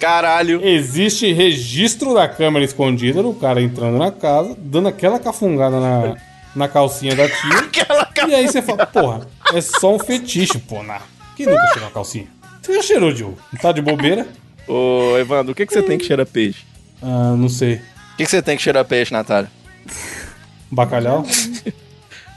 [0.00, 0.66] Caralho.
[0.66, 6.16] Existe registro da câmera escondida do cara entrando na casa, dando aquela cafungada na,
[6.56, 7.58] na calcinha da tia.
[7.70, 11.00] Aquela E aí você fala, porra, é só um fetiche, pô, na.
[11.36, 12.26] Quem nunca cheirou uma calcinha?
[12.62, 13.38] Você já cheirou, Diogo?
[13.52, 14.26] Não tá de bobeira?
[14.66, 16.64] Ô, Evandro, o que, que você tem que cheirar peixe?
[17.02, 17.74] Ah, não sei.
[17.74, 19.50] O que, que você tem que cheirar peixe, Natália?
[20.70, 21.24] Bacalhau?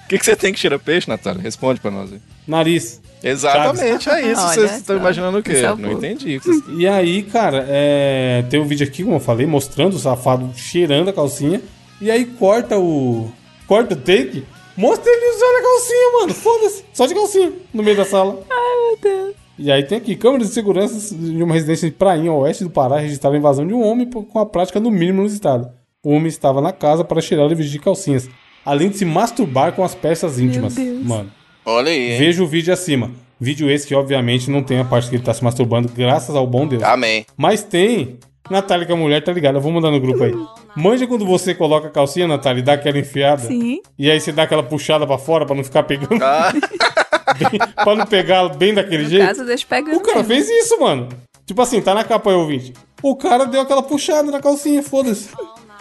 [0.04, 1.42] O que, que você tem que cheirar peixe, Natália?
[1.42, 2.20] Responde pra nós aí.
[2.46, 3.02] Nariz.
[3.24, 4.42] Exatamente, é isso.
[4.42, 5.62] Olha Vocês estão imaginando o quê?
[5.62, 6.38] Só Não entendi.
[6.38, 8.44] o que vocês- E aí, cara, é...
[8.50, 11.62] tem um vídeo aqui, como eu falei, mostrando o safado cheirando a calcinha.
[12.02, 13.32] E aí corta o.
[13.66, 14.44] Corta o take.
[14.76, 16.34] Mostra ele usando a calcinha, mano.
[16.34, 16.84] Foda-se.
[16.94, 17.54] Só de calcinha.
[17.74, 18.40] No meio da sala.
[18.50, 19.36] Ai, meu Deus.
[19.58, 22.98] E aí tem aqui, câmeras de segurança de uma residência de Prainha, oeste do Pará,
[22.98, 25.70] registraram a invasão de um homem com a prática no mínimo no estado.
[26.04, 28.28] O homem estava na casa para cheirar e vestir calcinhas,
[28.66, 30.74] além de se masturbar com as peças íntimas.
[30.74, 31.06] Deus.
[31.06, 31.32] Mano,
[31.66, 32.18] Olha aí, hein?
[32.20, 33.12] veja o vídeo acima.
[33.40, 36.48] Vídeo esse que obviamente não tem a parte que ele tá se masturbando, graças ao
[36.48, 36.84] bom Deus.
[36.84, 37.26] Amém.
[37.36, 38.18] Mas tem.
[38.50, 39.58] Natália, que é a mulher, tá ligada?
[39.58, 40.34] Eu vou mandar no grupo aí.
[40.76, 43.42] Manja quando você coloca a calcinha, Natália, e dá aquela enfiada.
[43.48, 43.80] Sim.
[43.98, 46.22] E aí você dá aquela puxada pra fora pra não ficar pegando.
[46.22, 46.52] Ah,
[47.40, 49.26] bem, pra não pegar bem daquele No jeito.
[49.26, 49.96] caso, deixa pegando.
[49.96, 50.34] O cara mesmo.
[50.34, 51.08] fez isso, mano.
[51.46, 52.74] Tipo assim, tá na capa aí, ouvinte.
[53.02, 55.30] O cara deu aquela puxada na calcinha, foda-se.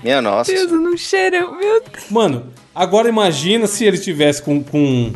[0.03, 0.53] minha nossa.
[0.53, 1.57] Deus, eu não cheiro.
[1.57, 2.11] Meu Deus.
[2.11, 5.13] Mano, agora imagina se ele tivesse com, com,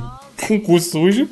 [0.46, 1.28] com o cu sujo.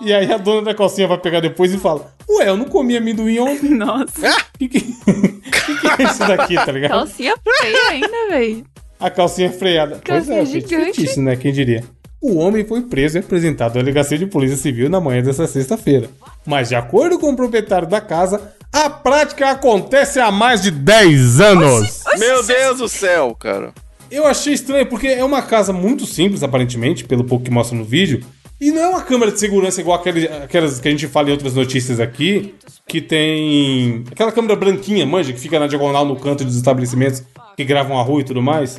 [0.00, 2.96] E aí a dona da calcinha vai pegar depois e fala: Ué, eu não comi
[2.96, 3.70] amendoim ontem.
[3.74, 4.36] Nossa.
[4.58, 6.90] Que que, que que é isso daqui, tá ligado?
[6.90, 8.64] Calcinha feia ainda, velho.
[8.98, 10.00] A calcinha freada.
[10.04, 11.00] Pois Calcinha é, gigante.
[11.00, 11.36] fetiche, né?
[11.36, 11.84] Quem diria?
[12.20, 16.08] O homem foi preso e apresentado à delegacia de polícia civil na manhã dessa sexta-feira.
[16.46, 21.40] Mas, de acordo com o proprietário da casa, a prática acontece há mais de 10
[21.40, 22.04] anos.
[22.18, 23.72] Meu Deus do céu, cara.
[24.10, 27.84] Eu achei estranho, porque é uma casa muito simples, aparentemente, pelo pouco que mostra no
[27.84, 28.20] vídeo.
[28.60, 31.32] E não é uma câmera de segurança igual aquele- aquelas que a gente fala em
[31.32, 32.54] outras notícias aqui,
[32.88, 34.04] que tem.
[34.10, 37.22] aquela câmera branquinha, manja, que fica na diagonal no canto dos estabelecimentos
[37.56, 38.78] que gravam a rua e tudo mais.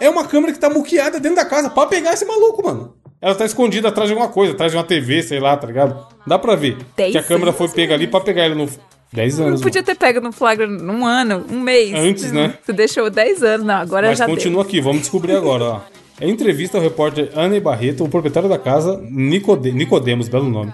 [0.00, 2.94] É uma câmera que tá muqueada dentro da casa pra pegar esse maluco, mano.
[3.20, 6.06] Ela tá escondida atrás de alguma coisa, atrás de uma TV, sei lá, tá ligado?
[6.26, 6.76] Dá pra ver.
[6.96, 8.68] Dez que a câmera foi pega ali pra pegar ele no.
[9.12, 9.60] 10 Não anos.
[9.60, 11.92] podia ter pego no flagra num ano, um mês.
[11.94, 12.54] Antes, né?
[12.64, 13.74] Tu deixou 10 anos, não.
[13.74, 15.80] Agora Mas já continua aqui, vamos descobrir agora, ó.
[16.20, 20.72] Em entrevista ao repórter Ana Barreto, o proprietário da casa, Nicode- Nicodemos, belo nome.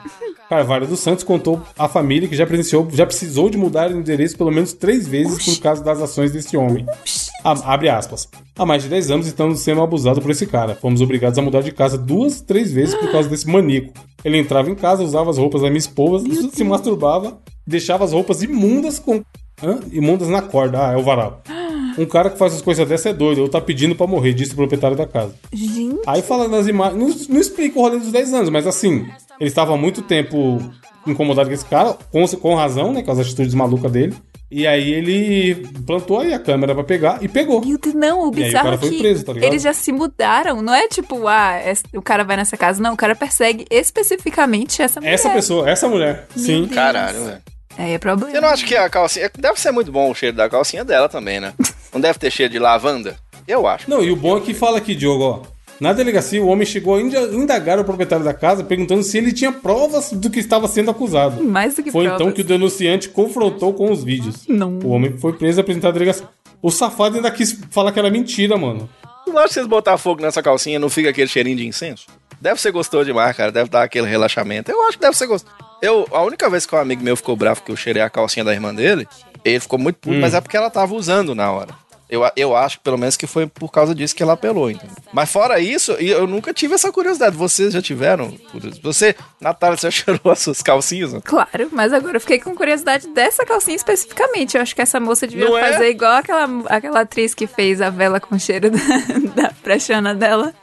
[0.49, 4.37] Carvalho dos Santos contou à família que já presenciou, já precisou de mudar de endereço
[4.37, 6.85] pelo menos três vezes por causa das ações desse homem.
[7.45, 8.29] A- abre aspas.
[8.57, 10.75] Há mais de 10 anos estamos sendo abusados por esse cara.
[10.77, 13.93] Fomos obrigados a mudar de casa duas, três vezes por causa desse maníaco.
[14.25, 18.43] Ele entrava em casa, usava as roupas da minha esposa, se masturbava, deixava as roupas
[18.43, 19.23] imundas com.
[19.63, 19.81] Hã?
[19.91, 20.89] Imundas na corda.
[20.89, 21.43] Ah, é o varal.
[21.99, 24.53] Um cara que faz as coisas dessa é doido, ou tá pedindo pra morrer, disse
[24.53, 25.35] o proprietário da casa.
[25.51, 26.99] Gente, Aí fala nas imagens.
[27.27, 29.07] Não, não explica o rolê dos 10 anos, mas assim,
[29.41, 30.59] ele estava há muito tempo
[31.07, 33.03] incomodado com esse cara, com, com razão, né?
[33.03, 34.15] Com as atitudes malucas dele.
[34.51, 35.55] E aí ele
[35.87, 37.65] plantou aí a câmera pra pegar e pegou.
[37.65, 39.51] meu Deus, não, o E aí o bizarro cara foi é que preso, tá ligado?
[39.51, 40.61] eles já se mudaram.
[40.61, 42.83] Não é tipo, ah, es- o cara vai nessa casa.
[42.83, 45.15] Não, o cara persegue especificamente essa mulher.
[45.15, 46.65] Essa pessoa, essa mulher, sim.
[46.65, 46.75] Deus.
[46.75, 47.39] Caralho, velho.
[47.79, 48.31] Aí é problema.
[48.33, 49.31] Você não acha que a calcinha.
[49.39, 51.53] Deve ser muito bom o cheiro da calcinha dela também, né?
[51.93, 53.17] Não deve ter cheiro de lavanda?
[53.49, 53.89] Eu acho.
[53.89, 55.43] Não, e o bom é que fala aqui, Diogo, ó.
[55.81, 59.31] Na delegacia, o homem chegou a inda- indagar o proprietário da casa, perguntando se ele
[59.33, 61.43] tinha provas do que estava sendo acusado.
[61.45, 62.21] Mais do que Foi provas.
[62.21, 64.47] então que o denunciante confrontou com os vídeos.
[64.49, 64.79] Não.
[64.83, 66.27] O homem foi preso e apresentado à delegacia.
[66.63, 68.89] O safado ainda quis falar que era mentira, mano.
[69.27, 72.07] Não acho que vocês botar fogo nessa calcinha não fica aquele cheirinho de incenso?
[72.41, 73.53] Deve ser gostoso demais, cara.
[73.53, 74.71] Deve dar aquele relaxamento.
[74.71, 75.55] Eu acho que deve ser gostoso.
[75.83, 78.45] Eu, a única vez que um amigo meu ficou bravo que eu cheirei a calcinha
[78.45, 79.07] da irmã dele,
[79.45, 81.75] ele ficou muito puto, mas é porque ela tava usando na hora.
[82.09, 84.95] Eu, eu acho, pelo menos, que foi por causa disso que ela apelou, entendeu?
[85.13, 87.37] Mas fora isso, eu nunca tive essa curiosidade.
[87.37, 88.33] Vocês já tiveram?
[88.81, 91.13] Você, Natália, você já cheirou as suas calcinhas?
[91.13, 91.21] né?
[91.25, 94.57] Claro, mas agora eu fiquei com curiosidade dessa calcinha especificamente.
[94.57, 95.73] Eu acho que essa moça devia Não é?
[95.73, 98.71] fazer igual aquela, aquela atriz que fez a vela com cheiro
[99.35, 100.55] da, da prachana dela.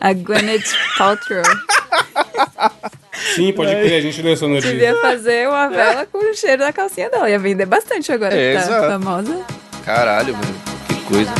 [0.00, 1.42] A Gwyneth Paltrow.
[3.34, 4.70] Sim, pode crer, a gente essa notícia.
[4.72, 7.28] Devia fazer uma vela com o cheiro da calcinha dela.
[7.28, 8.86] Ia vender bastante agora É, que tá exato.
[8.88, 9.44] famosa.
[9.84, 10.54] Caralho, velho.
[10.88, 11.30] Que coisa.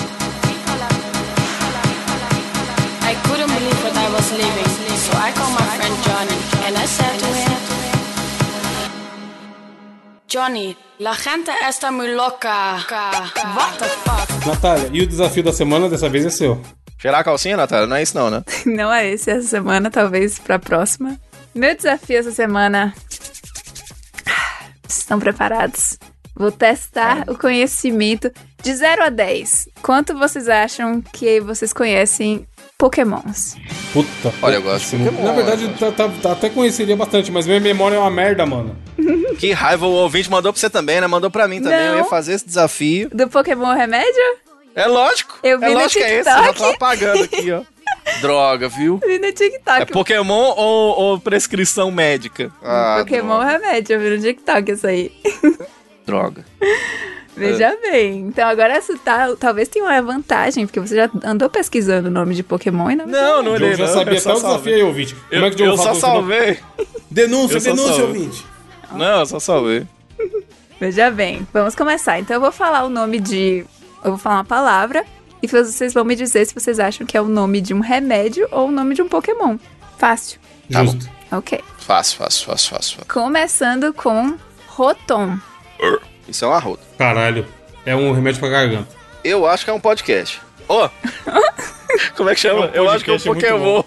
[3.03, 6.86] I couldn't believe what I was living, so I called my friend Johnny and I
[6.86, 7.51] said to him,
[10.28, 12.76] Johnny, la gente está muy loca.
[13.57, 14.46] What the fuck?
[14.46, 16.61] Natália, e o desafio da semana dessa vez é seu.
[17.01, 17.86] Cheirar a calcinha, Natália?
[17.86, 18.42] Não é isso não, né?
[18.66, 21.18] Não é esse essa semana, talvez pra próxima.
[21.55, 22.94] Meu desafio essa semana.
[24.86, 25.98] Vocês Estão preparados?
[26.34, 28.30] Vou testar o conhecimento
[28.62, 29.68] de 0 a 10.
[29.82, 32.46] Quanto vocês acham que vocês conhecem
[32.78, 33.57] Pokémons?
[33.92, 34.32] Puta.
[34.42, 37.46] Olha, eu gosto de Pokémon, Na verdade, eu tá- tá- tá- até conheceria bastante, mas
[37.46, 38.76] minha memória é uma merda, mano.
[39.38, 41.07] Que raiva, o ouvinte mandou pra você também, né?
[41.07, 41.78] Mandou pra mim também.
[41.78, 41.86] Não.
[41.92, 43.09] Eu ia fazer esse desafio.
[43.11, 44.22] Do Pokémon Remédio?
[44.74, 45.38] É lógico.
[45.42, 46.28] Eu vi é no lógico que é esse.
[46.30, 46.74] Eu já tô TikTok.
[46.74, 47.62] apagando aqui, ó.
[48.20, 48.98] Droga, viu?
[49.04, 49.82] Vi no TikTok.
[49.82, 52.50] É Pokémon ou, ou prescrição médica?
[52.62, 53.44] Ah, Pokémon droga.
[53.50, 55.12] Remédio, eu vi no TikTok isso aí.
[56.06, 56.44] droga.
[57.36, 57.90] Veja É.
[57.90, 58.20] bem.
[58.26, 62.34] Então agora isso tá, talvez tenha uma vantagem, porque você já andou pesquisando o nome
[62.34, 63.06] de Pokémon e não.
[63.06, 65.14] Não, não O olhei Diogo já não, sabia eu até só o desafio ouvinte.
[65.14, 66.58] Como Eu, é que Diogo eu só salvei.
[67.10, 68.06] Denúncia, Eu denúncia, salvei.
[68.22, 68.46] ouvinte.
[68.92, 69.86] Não, eu só salvei.
[70.80, 72.18] Veja bem, vamos começar.
[72.18, 73.64] Então eu vou falar o nome de.
[74.05, 75.05] Eu vou falar uma palavra
[75.42, 78.48] e vocês vão me dizer se vocês acham que é o nome de um remédio
[78.51, 79.57] ou o nome de um Pokémon.
[79.98, 80.40] Fácil.
[80.70, 81.09] Tá Justo.
[81.32, 81.61] Ok.
[81.78, 82.96] Fácil, fácil, fácil, fácil.
[82.98, 83.12] fácil.
[83.12, 84.36] Começando com
[84.68, 85.38] Rotom.
[86.28, 86.82] Isso é um arroto.
[86.96, 87.46] Caralho.
[87.84, 88.88] É um remédio pra garganta.
[89.22, 90.40] Eu acho que é um podcast.
[90.68, 90.88] Ô!
[92.16, 92.66] Como é que chama?
[92.66, 93.82] É um eu acho que é um Pokémon.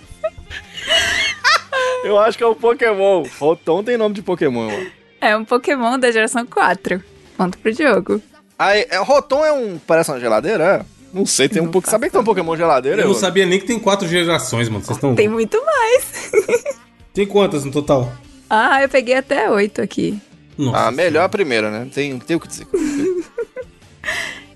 [2.04, 3.24] eu acho que é um Pokémon.
[3.40, 4.92] Rotom tem nome de Pokémon, mano.
[5.22, 7.04] É um Pokémon da geração 4.
[7.38, 8.22] Ponto pro Diogo.
[8.58, 9.78] Aí, é, Rotom é um.
[9.80, 10.64] Parece uma geladeira?
[10.64, 10.94] é?
[11.14, 11.86] Não sei, tem um Não pouco.
[11.86, 12.98] faço Sabia que tem um Pokémon geladeira?
[13.02, 13.20] Eu não mano?
[13.20, 14.84] sabia nem que tem quatro gerações, mano.
[14.84, 15.14] Vocês estão.
[15.14, 16.32] Tem muito mais.
[17.14, 18.12] Tem quantas no total?
[18.50, 20.20] Ah, eu peguei até 8 aqui.
[20.58, 20.88] Nossa.
[20.88, 21.88] Ah, melhor a primeira, né?
[21.94, 22.66] Tem, tem o que dizer.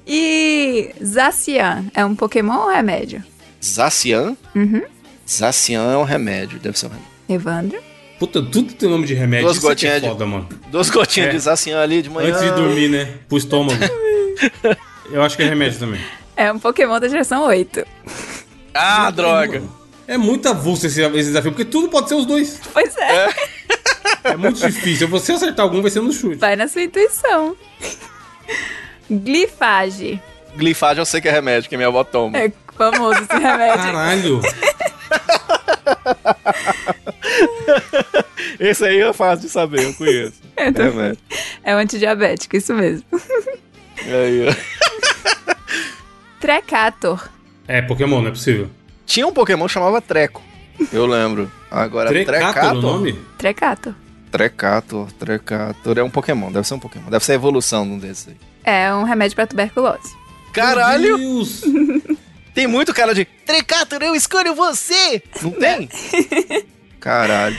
[0.10, 3.22] E Zacian é um Pokémon ou remédio?
[3.64, 4.38] Zacian?
[4.56, 4.82] Uhum.
[5.30, 7.08] Zacian é um remédio, deve ser um remédio.
[7.28, 7.80] Evandro?
[8.20, 9.46] Puta, tudo tem nome de remédio.
[9.46, 10.50] Duas Isso é é gotinhas de- foda, mano.
[10.72, 11.32] Duas gotinhas É.
[11.34, 12.30] de Zacian ali de manhã.
[12.30, 13.14] Antes de dormir, né?
[13.30, 13.80] Pro estômago.
[15.12, 16.02] Eu acho que é remédio também.
[16.36, 17.86] É um Pokémon da geração 8.
[18.74, 19.62] Ah, droga.
[20.08, 22.60] É muito avulso esse, esse desafio, porque tudo pode ser os dois.
[22.74, 23.30] Pois é,
[24.24, 25.08] É muito difícil.
[25.08, 26.36] Se você acertar algum, vai ser no chute.
[26.38, 27.56] vai na sua intuição.
[29.10, 30.20] Glifage.
[30.56, 32.38] Glifage eu sei que é remédio, que minha avó toma.
[32.38, 33.84] É famoso esse remédio.
[33.84, 34.42] Caralho.
[38.60, 40.36] Esse aí é fácil de saber, eu conheço.
[40.58, 41.20] É, tô- remédio.
[41.64, 43.06] É um antidiabético, isso mesmo.
[44.02, 44.54] Aí, ó.
[46.40, 47.30] Trecator.
[47.68, 48.70] É, Pokémon, não é possível.
[49.06, 50.42] Tinha um Pokémon que chamava Treco.
[50.92, 51.52] Eu lembro.
[51.70, 53.20] Agora, Trecator nome?
[53.38, 53.94] Trecator.
[54.32, 55.98] Trecator, Trecator.
[55.98, 57.10] É um Pokémon, deve ser um Pokémon.
[57.10, 58.36] Deve ser a evolução de um desses aí.
[58.64, 60.16] É um remédio pra tuberculose.
[60.54, 61.18] Caralho!
[61.18, 61.62] Meu Deus.
[62.54, 65.22] Tem muito cara de Trecator, eu escolho você!
[65.44, 65.88] Não tem?
[67.00, 67.58] Caralho.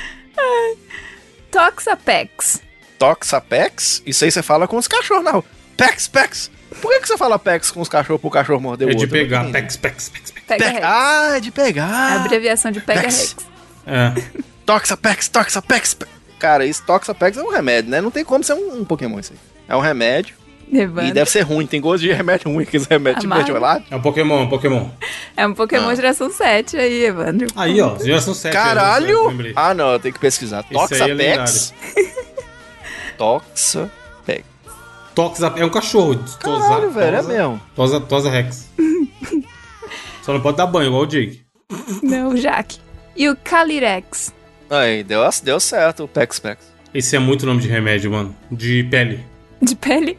[1.51, 2.61] Toxapex.
[2.99, 4.03] Toxapex?
[4.05, 5.45] Isso aí você fala com os cachorros na rua.
[5.77, 6.51] Pex, Pex.
[6.83, 9.03] Por que, que você fala Pex com os cachorros pro cachorro morder o É de
[9.05, 9.17] outro?
[9.17, 9.53] Eu não pegar.
[9.53, 10.45] Pex, pex, pex, pex.
[10.47, 10.85] Pega Pe- Rex.
[10.85, 12.17] Ah, é de A pegar.
[12.25, 13.17] abreviação de Pega Pex.
[13.17, 13.37] Rex.
[13.87, 14.43] É.
[14.67, 15.95] Toxapex, Toxapex.
[15.95, 16.07] Pe-
[16.39, 18.01] Cara, isso Toxapex é um remédio, né?
[18.01, 19.39] Não tem como ser um, um Pokémon isso aí.
[19.69, 20.37] É um remédio
[20.71, 21.15] e Evandro.
[21.15, 21.67] deve ser ruim.
[21.67, 23.53] Tem gosto de remédio ruim, aqueles remédios tipo Amargo.
[23.53, 23.87] mertiolate.
[23.91, 24.89] É um Pokémon, um Pokémon.
[25.37, 25.95] É um Pokémon Ah.
[25.95, 27.47] geração 7 aí, Evandro.
[27.57, 28.53] Aí, ó, geração 7.
[28.53, 29.31] Caralho!
[29.57, 30.65] Ah, não, eu tenho que pesquisar.
[30.71, 31.75] Esse aí é Toxapex.
[33.19, 34.45] Toxapex.
[35.15, 36.19] Toxa é um cachorro.
[36.41, 37.61] Caralho, Tosa- velho, é Tosa- mesmo.
[37.75, 38.69] Tosa, Tosa Rex.
[40.23, 41.43] Só não pode dar banho, igual o Jake.
[42.03, 42.79] Não, Jaque.
[43.17, 44.33] E o Calyrex.
[44.71, 46.59] Aí, deu, deu certo o Pex Pex.
[46.95, 48.35] Esse é muito nome de remédio, mano.
[48.51, 49.25] De pele.
[49.61, 50.19] De pele?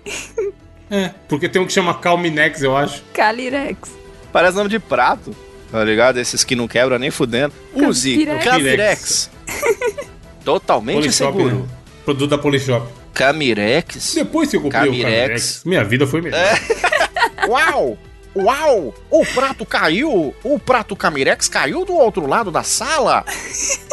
[0.92, 3.04] É, porque tem um que chama Calminex, eu acho.
[3.14, 3.90] Calyrex.
[4.32, 5.36] Parece nome de prato,
[5.72, 6.20] tá ligado?
[6.20, 7.54] Esses que não quebram nem fudendo.
[7.74, 8.26] Use.
[8.44, 9.30] Camirex.
[10.44, 11.56] Totalmente Polishop, seguro.
[11.56, 11.68] né?
[12.06, 12.88] Produto da Polishop.
[13.14, 14.14] Camirex.
[14.16, 15.14] Depois que eu comprei o Camirex.
[15.14, 16.40] Camirex, minha vida foi melhor.
[17.48, 17.98] Uau!
[18.36, 18.94] Uau!
[19.10, 20.34] O prato caiu!
[20.44, 23.26] O prato Camirex caiu do outro lado da sala!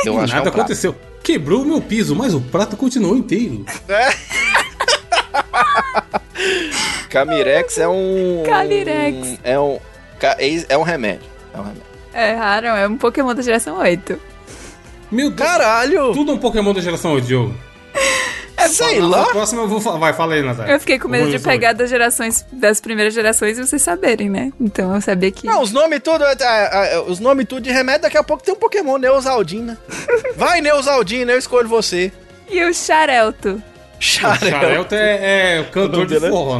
[0.05, 0.95] Eu acho que é um Nada aconteceu.
[1.23, 3.65] Quebrou o meu piso, mas o prato continuou inteiro.
[7.11, 8.43] Camirex é um.
[8.47, 9.39] Camirex.
[9.43, 9.79] É um.
[10.21, 11.29] É é um remédio.
[11.55, 11.83] É um remédio.
[12.15, 14.19] Erraram, é um Pokémon da geração 8.
[15.11, 15.49] Meu Deus.
[15.49, 16.13] Caralho!
[16.13, 17.55] Tudo um Pokémon da geração 8, Diogo.
[18.69, 19.25] Sei Na lá!
[19.27, 19.99] próxima eu vou falar.
[19.99, 20.73] Vai, fala aí, Natália.
[20.73, 24.53] Eu fiquei com medo de pegar das gerações, das primeiras gerações e vocês saberem, né?
[24.61, 25.47] Então eu sabia que.
[25.47, 26.25] Não, os nomes tudo.
[26.25, 29.79] é, é, é, Os nomes tudo de remédio, daqui a pouco tem um Pokémon Neusaldina.
[30.37, 32.11] Vai, Neusaldina, eu escolho você.
[32.49, 33.63] E o Xarelto.
[33.99, 34.51] Xarel.
[34.51, 36.59] Xarelto é, é o cantor nome de dele é- forró,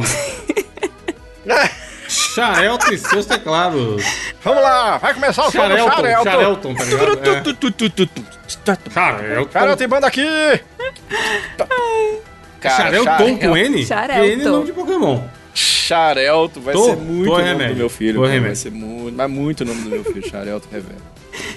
[1.45, 1.69] né?
[2.07, 4.03] Xarelto e seus teclados.
[4.43, 6.23] Vamos lá, vai começar o show do Xarelton, Xarelto.
[6.29, 7.11] Xarelton, tá ligado?
[7.29, 7.41] É.
[7.41, 8.91] Tu, tu, tu, tu, tu, tu, tu.
[8.93, 9.51] Xarelto.
[9.51, 10.25] Cara, tem banda aqui!
[12.59, 13.85] Cara, Xarelton com N?
[13.85, 14.23] Xarelton.
[14.25, 15.21] N é nome de Pokémon.
[15.53, 17.73] Xarelto vai Tô- ser muito o nome remédio.
[17.75, 18.21] do meu filho.
[18.21, 18.55] Vai remédio.
[18.55, 21.01] ser muito, mas muito o nome do meu filho, Xarelto Reverso.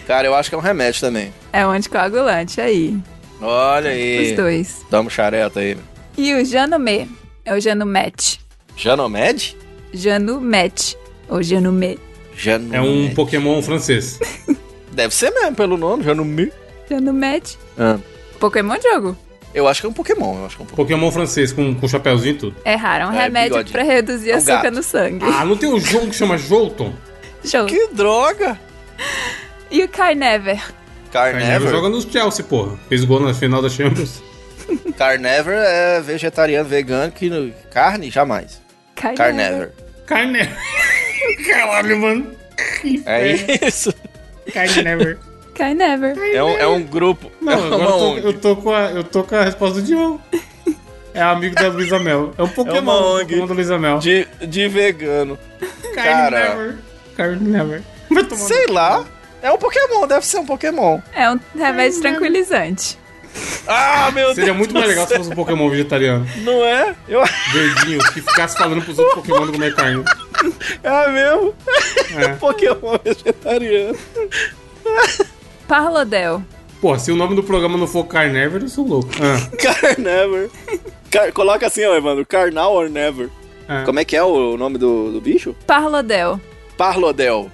[0.07, 1.33] Cara, eu acho que é um remédio também.
[1.53, 2.97] É um anticoagulante aí.
[3.41, 4.34] Olha Os aí.
[4.36, 4.84] dois.
[4.91, 5.76] Damos xareta aí.
[6.16, 7.07] E o Janumê.
[7.45, 8.41] É o Janumet.
[8.76, 9.57] Janomed?
[9.93, 10.97] Janumet.
[11.28, 11.99] Ou Janumê.
[12.36, 12.76] Janomed.
[12.76, 14.18] É um Pokémon francês.
[14.93, 16.03] Deve ser mesmo, pelo nome.
[16.05, 17.59] Janumet.
[17.78, 17.99] Ah.
[18.38, 19.16] Pokémon jogo.
[19.53, 20.84] Eu acho que é um Pokémon, eu acho que é um Pokémon.
[20.99, 22.57] Pokémon francês com, com chapéuzinho e tudo.
[22.64, 23.72] É raro, é um É, remédio bigodinho.
[23.72, 24.74] pra reduzir É um açúcar gato.
[24.74, 25.24] no sangue.
[25.24, 26.93] Ah, não tem o jogo que chama Jolton?
[27.45, 27.66] Show.
[27.66, 28.61] Que droga!
[29.70, 30.62] E o Carnever.
[31.11, 31.71] Carnever?
[31.71, 32.79] joga nos Chelsea, porra.
[32.89, 34.23] Fez gol na final da Champions.
[34.97, 38.61] Carnever é vegetariano, vegano, que no- carne, jamais.
[38.95, 39.73] Carnever.
[40.07, 40.49] Carne.
[41.49, 42.27] Caralho, mano.
[43.07, 43.33] É
[43.67, 43.93] isso.
[44.53, 45.19] Carnever.
[45.55, 46.17] Carnever.
[46.35, 47.31] É um, é um grupo.
[47.41, 49.81] Não, é agora uma eu tô, eu, tô com a, eu tô com a resposta
[49.81, 50.21] do Diogo.
[51.13, 52.33] É amigo da Luísa Mel.
[52.39, 53.25] É um Pokémon, uma um ONG.
[53.25, 53.99] Pokémon da Luísa Mel.
[53.99, 55.39] De, de vegano.
[55.95, 56.79] Carnever.
[57.17, 57.83] Carnever.
[58.37, 59.05] Sei lá.
[59.43, 61.01] É um Pokémon, deve ser um Pokémon.
[61.14, 62.99] É um remédio tranquilizante.
[63.66, 64.57] Ah, meu Seria Deus.
[64.57, 66.26] muito mais legal se fosse um Pokémon vegetariano.
[66.38, 66.95] Não é?
[67.09, 67.22] Eu...
[67.53, 70.05] Verdinho, que ficasse falando pros outros Pokémon não comer carne.
[70.82, 71.55] É mesmo?
[72.18, 72.28] É.
[72.36, 73.97] Pokémon vegetariano.
[75.68, 76.43] Parlodel.
[76.80, 79.09] Pô, se o nome do programa não for Carnever, eu sou louco.
[79.20, 80.51] Ah, Carnever.
[81.11, 82.24] Car- Coloca assim, ó, Evandro.
[82.26, 83.28] Carnal or never.
[83.68, 83.82] ah.
[83.84, 85.55] Como é que é o nome do, do bicho?
[85.66, 86.41] Parlodel.
[86.81, 87.51] Parlodel.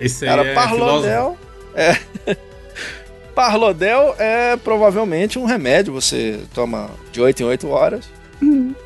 [0.00, 1.38] Esse aí Cara, é Parlodel filósofo.
[1.74, 2.36] é.
[3.34, 5.92] Parlodel é provavelmente um remédio.
[5.92, 8.08] Você toma de 8 em 8 horas.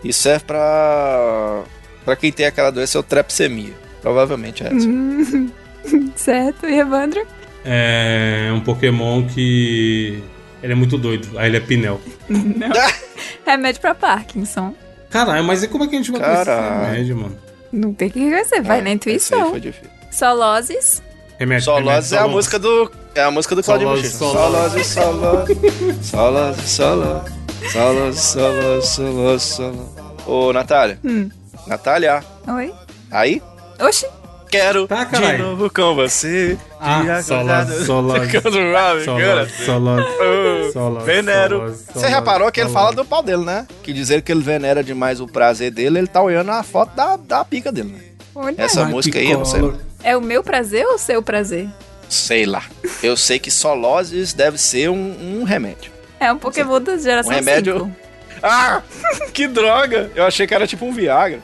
[0.02, 1.62] E serve pra.
[2.04, 3.72] pra quem tem aquela doença, é o trepsemia.
[4.02, 4.88] Provavelmente é essa.
[6.16, 7.24] Certo, e Evandro?
[7.64, 10.20] É um Pokémon que.
[10.62, 11.38] Ele é muito doido.
[11.38, 12.00] Aí ele é Pinel.
[13.46, 14.74] Remédio pra Parkinson.
[15.08, 16.86] Caralho, mas e como é que a gente vai conhecer esse Caralho.
[16.86, 17.43] remédio, mano?
[17.74, 19.50] Não tem que conhecer, vai na Esse aí intuição.
[19.50, 19.90] foi difícil.
[20.10, 21.02] Soloses.
[21.38, 21.64] Remédio.
[21.64, 22.90] Soloses é a música do.
[23.14, 23.88] É a música do Claudio.
[23.88, 24.10] Solose.
[24.10, 25.54] Solose, Solose.
[26.02, 27.32] Solose, Solose.
[27.72, 29.88] Solose, Solose, Solose, Solose.
[30.26, 30.98] Ô, Natália.
[31.04, 31.28] Hum.
[31.66, 32.72] Natália, Oi?
[33.10, 33.42] aí?
[33.80, 34.06] Oxi.
[34.54, 36.56] Quero Tá, de novo com você.
[36.80, 37.84] Ah, Solose.
[40.20, 41.74] Oh, Solose, Venero.
[41.92, 43.66] Você reparou que ele fala do pau dele, né?
[43.82, 47.16] Que dizer que ele venera demais o prazer dele, ele tá olhando a foto da,
[47.16, 48.00] da pica dele, né?
[48.34, 48.54] Olha.
[48.58, 49.72] Essa Ai, música aí, eu não sei.
[50.02, 51.68] É o meu prazer ou o seu prazer?
[52.08, 52.62] Sei lá.
[53.02, 55.90] Eu sei que soloses deve ser um, um remédio.
[56.20, 57.90] É um Pokémon da geração Um remédio- 5.
[58.42, 58.82] Ah!
[59.32, 60.10] Que droga!
[60.14, 61.40] Eu achei que era tipo um Viagra.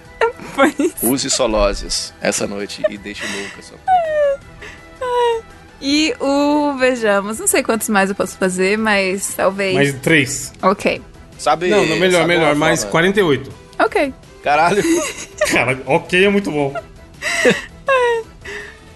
[0.54, 0.74] Pois.
[1.02, 3.78] Use soloses essa noite e deixe louca sua
[5.80, 7.38] E o Vejamos.
[7.38, 9.74] Não sei quantos mais eu posso fazer, mas talvez.
[9.74, 10.52] Mais três.
[10.60, 11.00] Ok.
[11.38, 11.68] Sabe?
[11.68, 12.54] Não, não, melhor, sabe melhor.
[12.54, 13.50] Mais forma- 48.
[13.78, 14.12] Ok.
[14.42, 14.82] Caralho.
[15.50, 16.74] Cara, ok, é muito bom.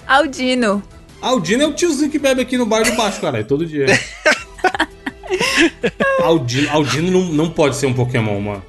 [0.07, 0.83] Aldino.
[1.23, 3.87] Aldino é o tiozinho que bebe aqui no bar de baixo, caralho, todo dia.
[6.23, 8.65] Aldino, Aldino não, não pode ser um Pokémon, mano.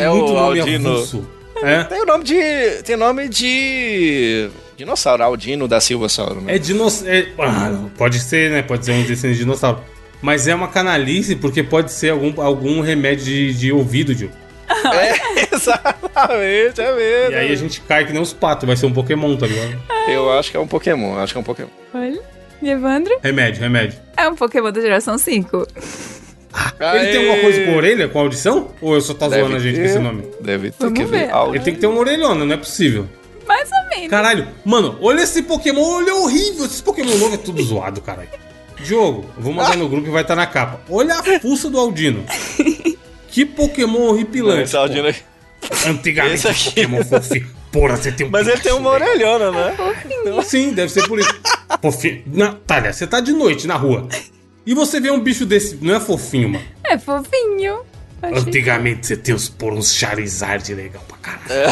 [0.00, 0.90] É, É muito o nome Aldino.
[0.90, 1.28] avulso.
[1.62, 1.84] É?
[1.84, 2.82] Tem o nome de.
[2.84, 4.48] Tem nome de.
[4.76, 6.54] Dinossauro, Aldino da Silva Sauro, né?
[6.54, 7.12] É dinossauro.
[7.38, 8.62] ah, pode ser, né?
[8.62, 9.80] Pode ser um descendente de dinossauro.
[10.22, 14.30] Mas é uma canalice porque pode ser algum, algum remédio de, de ouvido, Gil.
[14.68, 17.32] É, exatamente, é mesmo.
[17.32, 19.80] E aí a gente cai que nem os patos, vai ser um Pokémon, tá ligado?
[20.08, 21.68] Eu acho que é um Pokémon, acho que é um Pokémon.
[21.94, 22.20] Olha.
[22.62, 23.16] Evandro?
[23.22, 23.98] Remédio, remédio.
[24.16, 25.66] É um Pokémon da geração 5.
[26.80, 28.68] Ele tem alguma coisa com orelha, com audição?
[28.80, 30.24] Ou eu só tá Deve zoando a gente com esse nome?
[30.40, 31.26] Deve ter Vamos que ver.
[31.28, 31.34] ver.
[31.50, 33.06] Ele tem que ter uma orelhona, não é possível.
[33.46, 34.08] Mais ou menos.
[34.10, 36.64] Caralho, mano, olha esse Pokémon, ele é horrível.
[36.64, 38.28] Esse Pokémon novo é tudo zoado, caralho.
[38.82, 40.80] Diogo, vou mandar no grupo que vai estar na capa.
[40.88, 42.24] Olha a fuça do Aldino.
[43.30, 44.62] Que Pokémon horripilante.
[44.62, 45.20] Esse Aldino aqui.
[45.86, 46.64] Antigamente, Esse aqui.
[46.70, 47.46] Pokémon fofinho.
[47.70, 49.04] Porra, você tem um Mas ele tem uma velho.
[49.04, 49.76] orelhona, né?
[50.44, 51.38] Sim, deve ser por isso.
[51.82, 52.22] Fofinho.
[52.26, 54.08] Natália, você tá de noite na rua.
[54.68, 55.78] E você vê um bicho desse.
[55.80, 56.64] Não é fofinho, mano.
[56.84, 57.78] É fofinho.
[58.20, 58.38] Achei.
[58.38, 61.50] Antigamente você tem uns, por uns Charizard legal pra caralho.
[61.50, 61.68] É.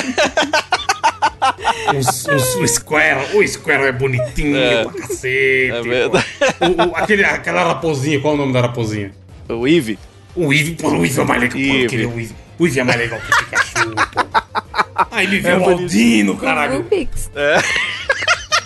[1.94, 3.38] uns, uns, o Squirtle.
[3.38, 4.84] O Squirtle é bonitinho É.
[4.84, 5.72] pra cacete.
[5.90, 6.06] É.
[6.06, 6.12] O,
[6.90, 9.12] o- aquele, aquela raposinha, qual é o nome da raposinha?
[9.48, 9.98] O Eevee.
[10.34, 11.58] O Eevee, pô, o Eevee é mais legal.
[11.58, 12.34] Pô, queria o Eevee.
[12.58, 14.24] O Eevee é mais legal que o Pikachu, pô.
[15.10, 16.78] Aí me vê É o Aldino, caralho.
[16.78, 17.30] Rubix.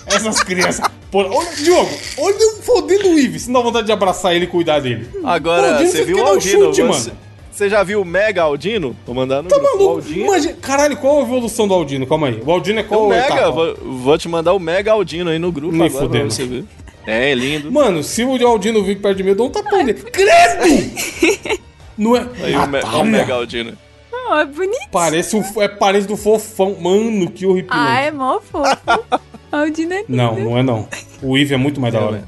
[0.07, 0.89] Essas crianças.
[1.11, 3.39] Pô, olha, Diogo, olha o fodendo o Eevee.
[3.41, 5.09] Se dá vontade de abraçar ele e cuidar dele.
[5.25, 6.65] Agora, Pô, Aldino, você você viu o um Aldino?
[6.67, 7.19] chute, você, mano.
[7.51, 8.97] você já viu o Mega Aldino?
[9.05, 9.77] Tô mandando Tá no grupo.
[9.77, 9.97] O maluco?
[9.99, 10.25] Aldino.
[10.27, 12.07] Imagina, caralho, qual a evolução do Aldino?
[12.07, 12.41] Calma aí.
[12.47, 13.51] O Aldino é qual O Mega, etapa?
[13.51, 16.27] vou, vou te mandar o Mega Aldino aí no grupo Me agora fudendo.
[16.27, 16.65] pra você ver.
[17.07, 17.73] É, lindo.
[17.73, 19.95] Mano, se o Aldino vir perto de mim, eu dou um tapão nele.
[19.95, 21.59] Credo!
[21.99, 22.25] Não é.
[22.43, 23.73] Aí o, me, o Natália, Megaldino.
[24.13, 24.89] Oh, é bonito.
[24.93, 26.77] Parece um, é parente do fofão.
[26.81, 27.91] Mano, que horripilante.
[27.91, 28.77] Ah, é mó fofo.
[29.53, 30.89] Aldino é Não, não é não.
[31.23, 32.25] O Eve é muito mais da hora.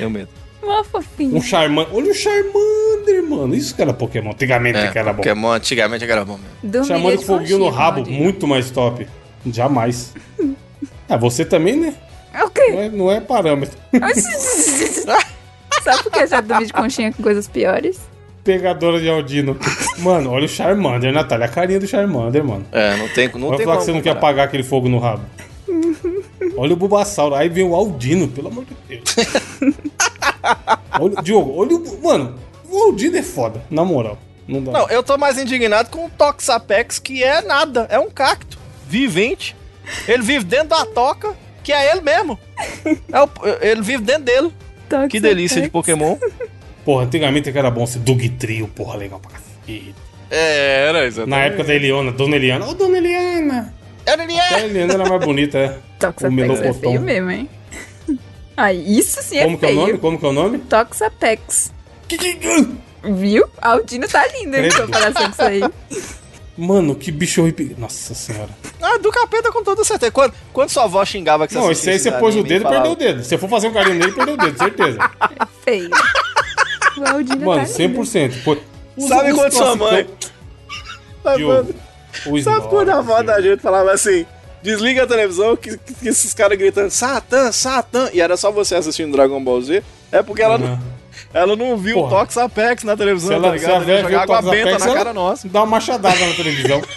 [0.00, 0.28] Eu medo.
[0.62, 1.36] mó fofinho.
[1.36, 1.94] Um Charmander.
[1.94, 3.54] Olha o Charmander, mano.
[3.54, 4.30] Isso que era Pokémon.
[4.32, 5.18] Antigamente É, que era bom.
[5.18, 6.50] Pokémon antigamente era bom mesmo.
[6.62, 8.10] Dormiria Charmander de com foguinho no rabo.
[8.10, 9.06] Muito mais top.
[9.46, 10.12] Jamais.
[11.08, 11.94] Ah, você também, né?
[12.34, 12.68] É o quê?
[12.68, 13.78] Não é, não é parâmetro.
[15.84, 18.00] Sabe por que eu já dormi de conchinha com coisas piores?
[18.42, 19.56] Pegadora de Aldino.
[19.98, 21.46] Mano, olha o Charmander, Natália.
[21.46, 22.66] A carinha do Charmander, mano.
[22.72, 24.98] É, não tem, não Vai tem falar que você não quer apagar aquele fogo no
[24.98, 25.22] rabo.
[26.56, 27.34] Olha o Bulbasauro.
[27.34, 29.16] Aí vem o Aldino, pelo amor de Deus.
[31.00, 32.02] olha, Diogo, olha o.
[32.02, 32.38] Mano,
[32.68, 34.18] o Aldino é foda, na moral.
[34.48, 34.72] Não dá.
[34.72, 37.86] Não, eu tô mais indignado com o Toxapex, que é nada.
[37.90, 39.56] É um cacto vivente.
[40.06, 42.38] Ele vive dentro da toca, que é ele mesmo.
[43.12, 43.28] É o-
[43.60, 44.52] ele vive dentro dele.
[44.88, 45.68] Toxic Que delícia de.
[45.68, 46.16] Pokémon.
[46.84, 49.94] Porra, antigamente que era bom ser Dug Trio, porra, legal pra cacete.
[50.30, 51.30] É, era exatamente.
[51.30, 52.66] Na época da Eliana, Dona Eliana.
[52.66, 53.74] Ô, Dona Eliana!
[54.06, 54.64] Era ele A é.
[54.64, 55.78] Eliana era mais bonita, é.
[55.98, 57.50] Toxapex O é feio mesmo, hein?
[58.56, 59.86] Ai, isso sim é Como que é o feio.
[59.86, 59.98] nome?
[59.98, 60.58] Como que é o nome?
[60.58, 61.72] Toxapex.
[63.02, 63.44] Viu?
[63.60, 65.60] Aldino tá lindo em comparação com isso aí.
[66.56, 67.76] Mano, que bicho horrível.
[67.76, 68.48] Nossa senhora.
[68.80, 70.10] Ah, do capeta com toda certeza.
[70.10, 72.68] Quando, quando sua avó xingava que você Não, esse aí você pôs o dedo e
[72.68, 73.22] perdeu o dedo.
[73.22, 75.10] Se você for fazer um carinho nele, perdeu o dedo, certeza.
[75.62, 75.90] Feio.
[76.96, 78.00] O Aldino Mano, tá lindo.
[78.00, 78.42] 100%.
[78.42, 78.56] Pô,
[79.06, 80.06] Sabe quando sua mãe...
[81.36, 81.74] Diogo, mano,
[82.26, 84.24] o Sabe quando a avó da gente falava assim,
[84.62, 88.74] desliga a televisão que, que- que esses caras gritando Satã, Satã, e era só você
[88.74, 89.82] assistindo Dragon Ball Z?
[90.12, 90.78] É porque ela, não, Uhum.
[91.34, 92.06] ela não viu Porra.
[92.06, 93.90] o Tox Apex na televisão, Se ela, tá se ligado?
[93.90, 95.48] Ela jogar água benta Apex, na cara nossa.
[95.48, 96.82] dá uma machadada na televisão.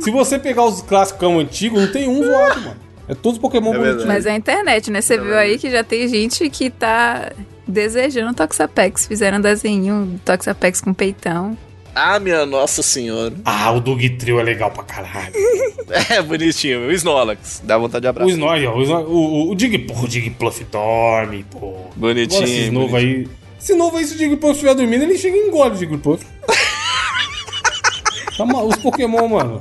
[0.00, 2.76] Se você pegar os classicão antigos, não tem um zoado, mano.
[3.08, 3.88] É todos Pokémon verdade.
[3.96, 4.14] bonitinhos.
[4.14, 5.00] Mas é a internet, né?
[5.02, 7.32] Você viu aí que já tem gente que tá
[7.66, 9.06] desejando Toxapex.
[9.06, 11.58] Fizeram um desenho Toxapex com peitão.
[11.94, 13.34] Ah, minha nossa senhora.
[13.44, 15.34] Ah, o Dug Trio é legal pra caralho.
[16.08, 17.62] É bonitinho, o Snorlax.
[17.64, 18.32] Dá vontade de O abraçar.
[18.32, 21.86] Snorlax, o, Snor- o, o, o Dig, porra, o Digpluff dorme, pô.
[21.96, 22.96] Bonitinho, Agora esses bonitinho.
[22.96, 23.28] aí.
[23.60, 26.24] Esse novo aí, se o Digpluff estiver dormindo, ele chega e engole o Digpluff.
[28.36, 29.60] tá mal, os Pokémon, mano.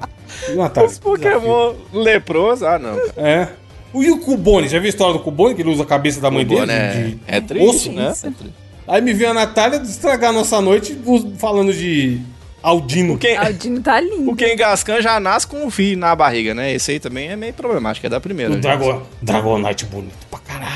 [0.55, 2.95] Natália, Os Pokémon leprosos, ah não.
[3.17, 3.49] É.
[3.91, 4.67] O, e o Cubone?
[4.67, 5.55] Já viu a história do Cubone?
[5.55, 6.67] Que ele usa a cabeça da mãe dele?
[6.67, 6.93] né?
[6.93, 7.91] de- É triste, osso?
[7.91, 8.09] né?
[8.11, 8.53] É triste.
[8.89, 10.99] Aí me veio a Natália estragar a nossa noite
[11.37, 12.19] falando de
[12.61, 13.19] Aldino.
[13.19, 14.31] Quem, Aldino tá lindo.
[14.31, 16.73] o Kengascan já nasce com um fio na barriga, né?
[16.73, 18.51] Esse aí também é meio problemático, é da primeira.
[18.51, 18.61] O né?
[18.61, 20.73] Dragon, Dragonite bonito pra caralho.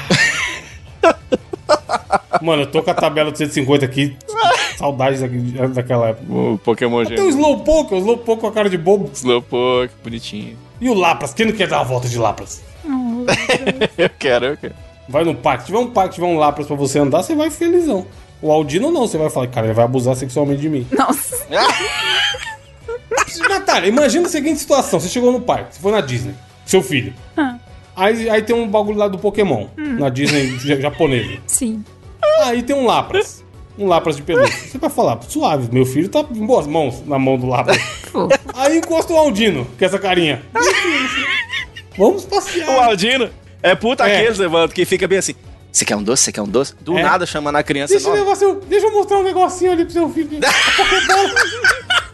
[2.39, 4.15] Mano, eu tô com a tabela de 150 aqui.
[4.77, 5.21] Saudades
[5.73, 6.31] daquela época.
[6.31, 7.29] O Pokémon Tem o.
[7.29, 9.09] Slowpoke, o Slowpoke com a cara de bobo.
[9.11, 10.55] Slowpoke, bonitinho.
[10.79, 12.61] E o Lapras, quem não quer dar uma volta de Lapras?
[13.97, 14.75] Eu quero, eu quero.
[15.09, 17.49] Vai no parque, se tiver um parque, tiver um Lapras pra você andar, você vai
[17.49, 18.05] felizão.
[18.41, 20.87] O Aldino não, você vai falar, cara, ele vai abusar sexualmente de mim.
[20.91, 21.45] Nossa.
[23.49, 26.33] Natália, imagina a seguinte situação: você chegou no parque, você foi na Disney,
[26.65, 27.13] seu filho.
[27.37, 27.57] Ah.
[27.95, 31.37] Aí, aí tem um bagulho lá do Pokémon, na Disney ja- japonesa.
[31.45, 31.83] Sim.
[32.43, 33.43] Aí tem um Lapras.
[33.77, 34.55] Um Lapras de pelúcia.
[34.69, 37.77] Você vai falar, suave, meu filho tá em boas mãos na mão do Lapras.
[38.55, 40.41] Aí encosta o Aldino, com essa carinha.
[41.97, 42.69] Vamos O passear.
[42.85, 43.29] Aldino
[43.63, 44.17] é puta É.
[44.17, 45.33] aqueles, Evandro, que fica bem assim.
[45.71, 46.23] Você quer um doce?
[46.25, 46.75] Você quer um doce?
[46.81, 47.01] Do É.
[47.01, 50.29] nada chamando a criança Deixa seu, deixa eu mostrar um negocinho ali pro seu filho.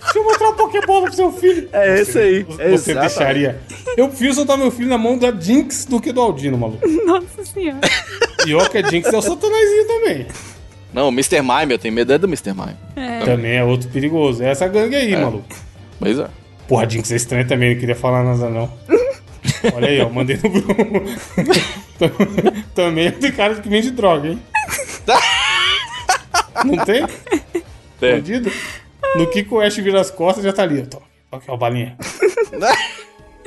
[0.02, 1.70] Deixa eu mostrar uma Pokébola pro seu filho.
[1.72, 2.44] É esse aí.
[2.44, 3.00] Você É exatamente.
[3.16, 3.60] deixaria.
[3.96, 6.80] Eu prefiro soltar meu filho na mão da Jinx do que do Aldino, maluco.
[7.06, 7.80] Nossa senhora.
[8.48, 10.28] E ó que a Jinx é o satanazinho também.
[10.92, 11.42] Não, o Mr.
[11.42, 12.54] Mime, eu tenho medo é do Mr.
[12.54, 12.76] Mime.
[13.24, 14.42] Também é outro perigoso.
[14.42, 15.46] É essa gangue aí, maluco.
[16.00, 16.28] Pois é.
[16.68, 18.72] Porra, a Jinx é estranha também, não queria falar nada não.
[19.74, 20.74] Olha aí, ó, mandei no grupo.
[22.76, 24.42] também é de cara que vende droga, hein?
[26.66, 27.06] Não tem?
[28.00, 28.16] Tem.
[28.16, 28.52] Bandido?
[29.16, 30.88] No que o Ash vira as costas, já tá ali.
[31.32, 31.98] Ó, Aqui, ó, balinha.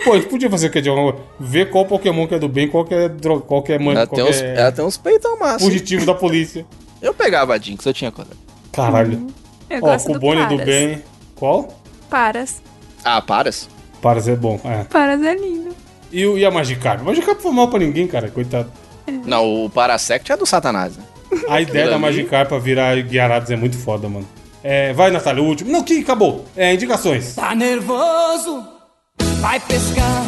[0.05, 1.29] Pô, a gente podia fazer o que de alguma coisa?
[1.39, 3.41] Ver qual Pokémon que é do bem, qual que é, dro...
[3.41, 3.93] qual que é, man...
[3.93, 5.65] Ela qual tem, que uns, é ela tem uns peitão massa.
[5.65, 6.67] fugitivo da polícia.
[7.01, 8.39] Eu pegava a Jinx, eu tinha coragem.
[8.73, 9.27] Caralho.
[9.71, 10.65] Eu Ó, gosto o do do Paras.
[10.65, 11.03] bem.
[11.37, 11.83] Qual?
[12.11, 12.63] Paras.
[13.05, 13.69] Ah, paras?
[14.01, 14.85] Para ser bom, é.
[14.85, 15.75] Paras é lindo.
[16.13, 17.01] E, o- e a Magikarp?
[17.01, 18.71] A Magikarp foi mal pra ninguém, cara, coitado.
[19.25, 20.97] Não, o Parasect é do Satanás.
[20.97, 21.05] né?
[21.49, 24.29] A ideia da Magikarp pra virar Guiarados é muito foda, mano.
[24.63, 25.73] É, vai, Natália, o último.
[25.73, 26.45] Não, que acabou.
[26.57, 27.35] É, indicações.
[27.35, 28.63] Tá nervoso?
[29.41, 30.23] Vai pescar.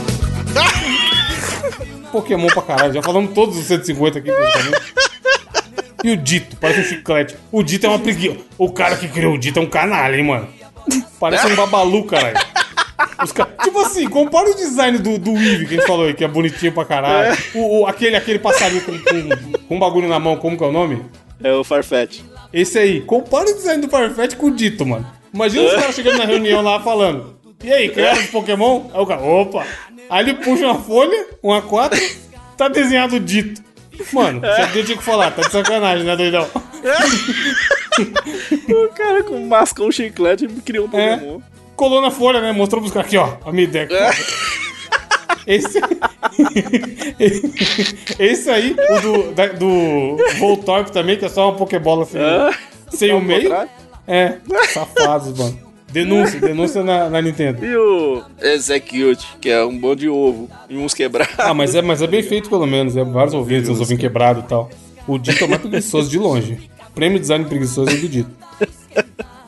[2.11, 2.93] Pokémon pra caralho.
[2.95, 4.31] Já falamos todos os 150 aqui.
[6.03, 7.37] E o Dito, parece um chiclete.
[7.53, 8.39] O Dito é uma preguiça.
[8.59, 10.49] O cara que criou o Dito é um canalha, hein, mano.
[11.19, 12.37] Parece um babalu, caralho.
[13.35, 16.25] Ca- Tipo assim, compara o design do, do Eevee que a gente falou aí, que
[16.25, 17.37] é bonitinho pra caralho.
[17.55, 20.67] O, o- aquele, aquele passarinho com, com, com um bagulho na mão, como que é
[20.67, 21.03] o nome?
[21.43, 22.21] É o Farfetch.
[22.53, 25.05] Esse aí, compara o design do Farfetch com o Dito, mano.
[25.33, 27.35] Imagina os caras chegando na reunião lá falando.
[27.63, 28.85] E aí, criaram os Pokémon?
[28.95, 29.67] Aí o cara, opa.
[30.09, 31.99] Aí ele puxa uma folha, uma quatro,
[32.57, 33.63] tá desenhado o Dito.
[34.13, 36.49] Mano, você tinha que falar, tá de sacanagem, né, doidão?
[38.69, 41.17] O cara com mascou um chiclete criou um É.
[41.77, 42.53] Colou na folha, né?
[42.53, 43.35] Mostrou caras aqui, ó.
[43.45, 43.89] A minha ideia.
[45.47, 45.79] Esse.
[48.19, 52.19] Esse aí, o do, da- do Voltorb também, que é só uma Pokébola assim,
[52.91, 53.43] sem o Ao meio.
[53.43, 53.71] contrário.
[54.07, 54.37] É,
[54.73, 55.59] safados, mano.
[55.91, 57.65] Denúncia, denúncia na, na Nintendo.
[57.65, 61.35] E o Execute, que é um bom de ovo e uns quebrados.
[61.39, 62.97] Ah, mas é, mas é bem feito pelo menos.
[62.97, 64.69] É vários ouvintes, os ouvintes quebrados e tal.
[65.07, 66.69] O Dito é mais preguiçoso de longe.
[66.95, 68.31] Prêmio design preguiçoso é do Dito.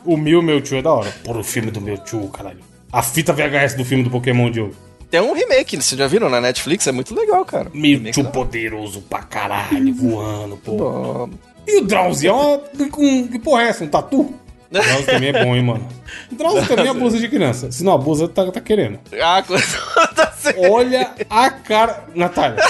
[0.07, 1.13] O Mew Mewtwo é da hora.
[1.21, 2.59] Por o filme do Mewtwo, caralho.
[2.93, 4.73] A fita VHS do filme do Pokémon, Diogo.
[5.11, 6.87] Tem um remake, vocês já viram na Netflix?
[6.87, 7.69] É muito legal, cara.
[7.73, 11.29] Mewtwo poderoso pra caralho, voando, pô.
[11.67, 12.57] E o Drowsy é uma.
[12.89, 13.83] Com, que porra é essa?
[13.83, 14.33] Um tatu?
[14.71, 15.85] Drowsy também é bom, hein, mano.
[16.31, 17.69] Drowsy também abusa de criança.
[17.69, 18.99] Se não abusa, tá, tá querendo.
[19.21, 19.43] Ah,
[20.15, 20.61] tá certo.
[20.71, 22.05] Olha a cara.
[22.15, 22.63] Natália.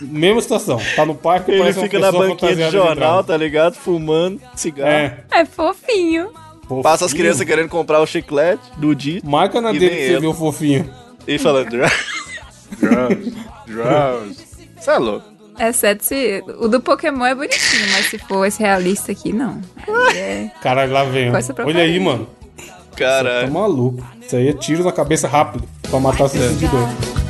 [0.00, 0.80] Mesma situação.
[0.96, 3.74] Tá no parque Ele fica na banquinha de jornal, tá ligado?
[3.74, 4.90] Fumando cigarro.
[4.90, 5.18] É.
[5.30, 6.30] É fofinho.
[6.62, 6.82] Fofinho.
[6.82, 10.34] Passa as crianças querendo comprar o chiclete do Dito Marca na dele que você o
[10.34, 10.90] fofinho.
[11.26, 11.70] e falando.
[11.70, 13.34] Drowse,
[13.66, 14.46] drowse.
[14.78, 15.26] Você é louco.
[15.58, 16.44] Exceto se.
[16.60, 19.60] O do Pokémon é bonitinho, mas se for esse realista aqui, não.
[19.88, 20.50] Aí é.
[20.62, 21.32] Caralho, lá vem.
[21.64, 22.28] Olha aí, mano.
[22.56, 23.52] Tá Caralho.
[23.52, 24.04] maluco.
[24.20, 25.64] Isso aí é tiro na cabeça rápido.
[25.88, 27.27] Pra matar o 62.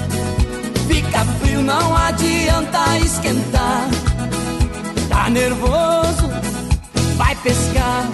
[1.69, 3.89] Não adianta esquentar.
[5.09, 6.27] Tá nervoso,
[7.17, 8.05] vai pescar.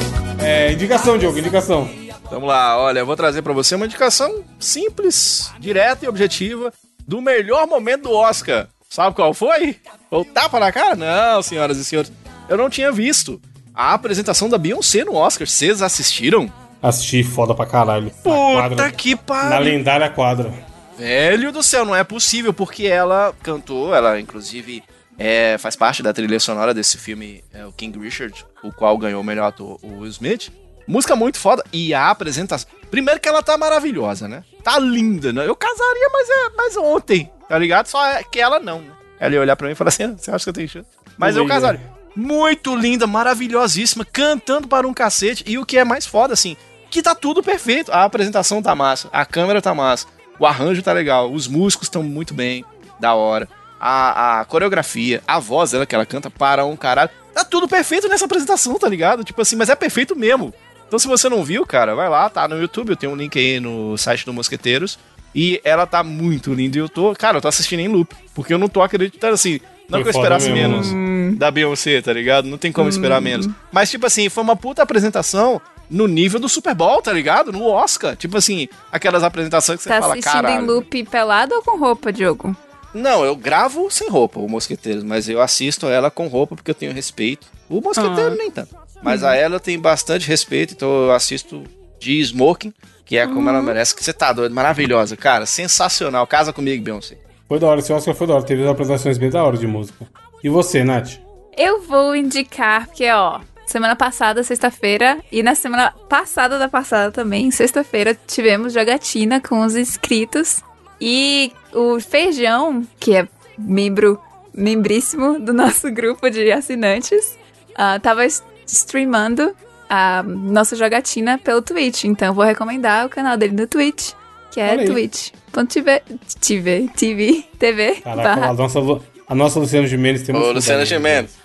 [0.40, 1.88] É, indicação, Diogo, indicação.
[2.30, 6.72] Vamos lá, olha, eu vou trazer pra você uma indicação simples, direta e objetiva
[7.06, 8.66] do melhor momento do Oscar.
[8.90, 9.76] Sabe qual foi?
[10.10, 10.96] O tapa na cara?
[10.96, 12.12] Não, senhoras e senhores.
[12.48, 13.40] Eu não tinha visto
[13.74, 15.46] a apresentação da Beyoncé no Oscar.
[15.46, 16.50] Vocês assistiram?
[16.82, 18.06] Assisti foda pra caralho.
[18.06, 19.60] Na Puta quadra- que Na pariu.
[19.60, 20.52] lendária quadra.
[20.96, 24.82] Velho do céu, não é possível, porque ela cantou, ela inclusive
[25.18, 29.20] é, faz parte da trilha sonora desse filme, é, o King Richard, o qual ganhou
[29.20, 30.52] o melhor ator, o Will Smith.
[30.86, 31.64] Música muito foda.
[31.72, 32.68] E a apresentação.
[32.90, 34.44] Primeiro que ela tá maravilhosa, né?
[34.62, 35.46] Tá linda, né?
[35.48, 37.86] Eu casaria, mas é mas ontem, tá ligado?
[37.86, 38.92] Só é que ela não, né?
[39.18, 40.88] Ela ia olhar pra mim e falar assim: "Ah, você acha que eu tenho chance?
[41.16, 41.80] Mas eu casaria.
[42.14, 45.42] Muito linda, maravilhosíssima, cantando para um cacete.
[45.46, 46.56] E o que é mais foda, assim,
[46.90, 47.90] que tá tudo perfeito.
[47.90, 50.06] A apresentação tá massa, a câmera tá massa,
[50.38, 52.64] o arranjo tá legal, os músicos estão muito bem,
[52.98, 53.48] da hora.
[53.80, 57.10] A, a coreografia, a voz dela que ela canta para um caralho.
[57.34, 59.24] Tá tudo perfeito nessa apresentação, tá ligado?
[59.24, 60.54] Tipo assim, mas é perfeito mesmo.
[60.86, 63.38] Então se você não viu, cara, vai lá, tá no YouTube, eu tenho um link
[63.38, 64.98] aí no site do Mosqueteiros.
[65.34, 68.14] E ela tá muito linda e eu tô, cara, eu tô assistindo em loop.
[68.34, 69.60] Porque eu não tô acreditando assim.
[69.88, 72.46] Não Foi que eu esperasse mesmo, menos da Beyoncé, tá ligado?
[72.46, 73.48] Não tem como esperar menos.
[73.72, 75.60] Mas, tipo assim, foi uma puta apresentação
[75.90, 77.52] no nível do Super Bowl, tá ligado?
[77.52, 78.16] No Oscar.
[78.16, 80.62] Tipo assim, aquelas apresentações que você Tá fala, assistindo caralho.
[80.62, 82.56] em loop pelado ou com roupa, Diogo?
[82.92, 86.74] Não, eu gravo sem roupa, o Mosqueteiros, mas eu assisto ela com roupa porque eu
[86.74, 87.46] tenho respeito.
[87.68, 88.36] O Mosqueteiro Ah.
[88.36, 88.76] nem tanto.
[89.02, 91.64] Mas a ela eu tenho bastante respeito, então eu assisto
[91.98, 92.72] de smoking,
[93.04, 93.94] que é como ela merece.
[93.94, 96.26] Que você tá doido, maravilhosa, cara, sensacional.
[96.26, 97.18] Casa comigo, Beyoncé.
[97.48, 98.44] Foi da hora, esse Oscar foi da hora.
[98.44, 100.06] Teve apresentações bem da hora de música.
[100.42, 101.18] E você, Nath?
[101.56, 107.50] Eu vou indicar, porque, ó, semana passada, sexta-feira, e na semana passada da passada também,
[107.50, 110.62] sexta-feira, tivemos jogatina com os inscritos.
[111.00, 114.20] E o Feijão, que é membro,
[114.54, 117.38] membríssimo do nosso grupo de assinantes,
[117.74, 118.24] ah, tava
[118.66, 119.54] streamando
[119.88, 122.04] a nossa jogatina pelo Twitch.
[122.04, 124.12] Então, eu vou recomendar o canal dele no Twitch,
[124.50, 126.02] que é twitch.tv,
[126.40, 128.78] TV, TV, TV, Caraca, barra a nossa,
[129.26, 131.43] a nossa Luciana Gimenez tem uma Ô, Luciana fudada, Gimenez.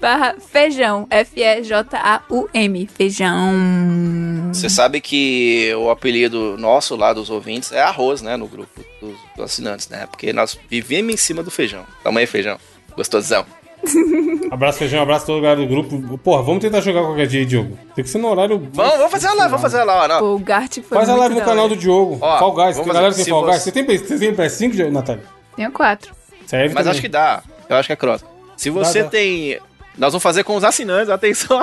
[0.00, 1.06] Barra feijão.
[1.10, 2.86] F-E-J-A-U-M.
[2.86, 3.52] Feijão.
[4.52, 8.36] Você sabe que o apelido nosso lá dos ouvintes é arroz, né?
[8.36, 10.06] No grupo dos, dos assinantes, né?
[10.06, 11.84] Porque nós vivemos em cima do feijão.
[12.02, 12.58] Tamo aí, feijão.
[12.96, 13.44] Gostosão.
[14.50, 16.16] Abraço, feijão, abraço a todo lugar do grupo.
[16.18, 17.76] Porra, vamos tentar jogar qualquer dia, Diogo.
[17.94, 18.56] Tem que ser no horário.
[18.72, 20.14] Vamos, vamos fazer a live, vamos fazer a live.
[20.14, 20.34] Não.
[20.34, 21.74] O Gart foi Faz a live no canal hora.
[21.74, 22.18] do Diogo.
[22.20, 22.76] Ó, Fall Guys.
[22.78, 23.62] fazer- galera que tem se Fall Guys.
[23.62, 25.22] você- tem, você tem PS5, Natália?
[25.56, 26.14] Tenho quatro.
[26.46, 26.90] Serve Mas também.
[26.92, 27.42] acho que dá.
[27.68, 28.24] Eu acho que é crota.
[28.56, 29.08] Se você dá.
[29.10, 29.58] tem.
[29.96, 31.60] Nós vamos fazer com os assinantes, atenção.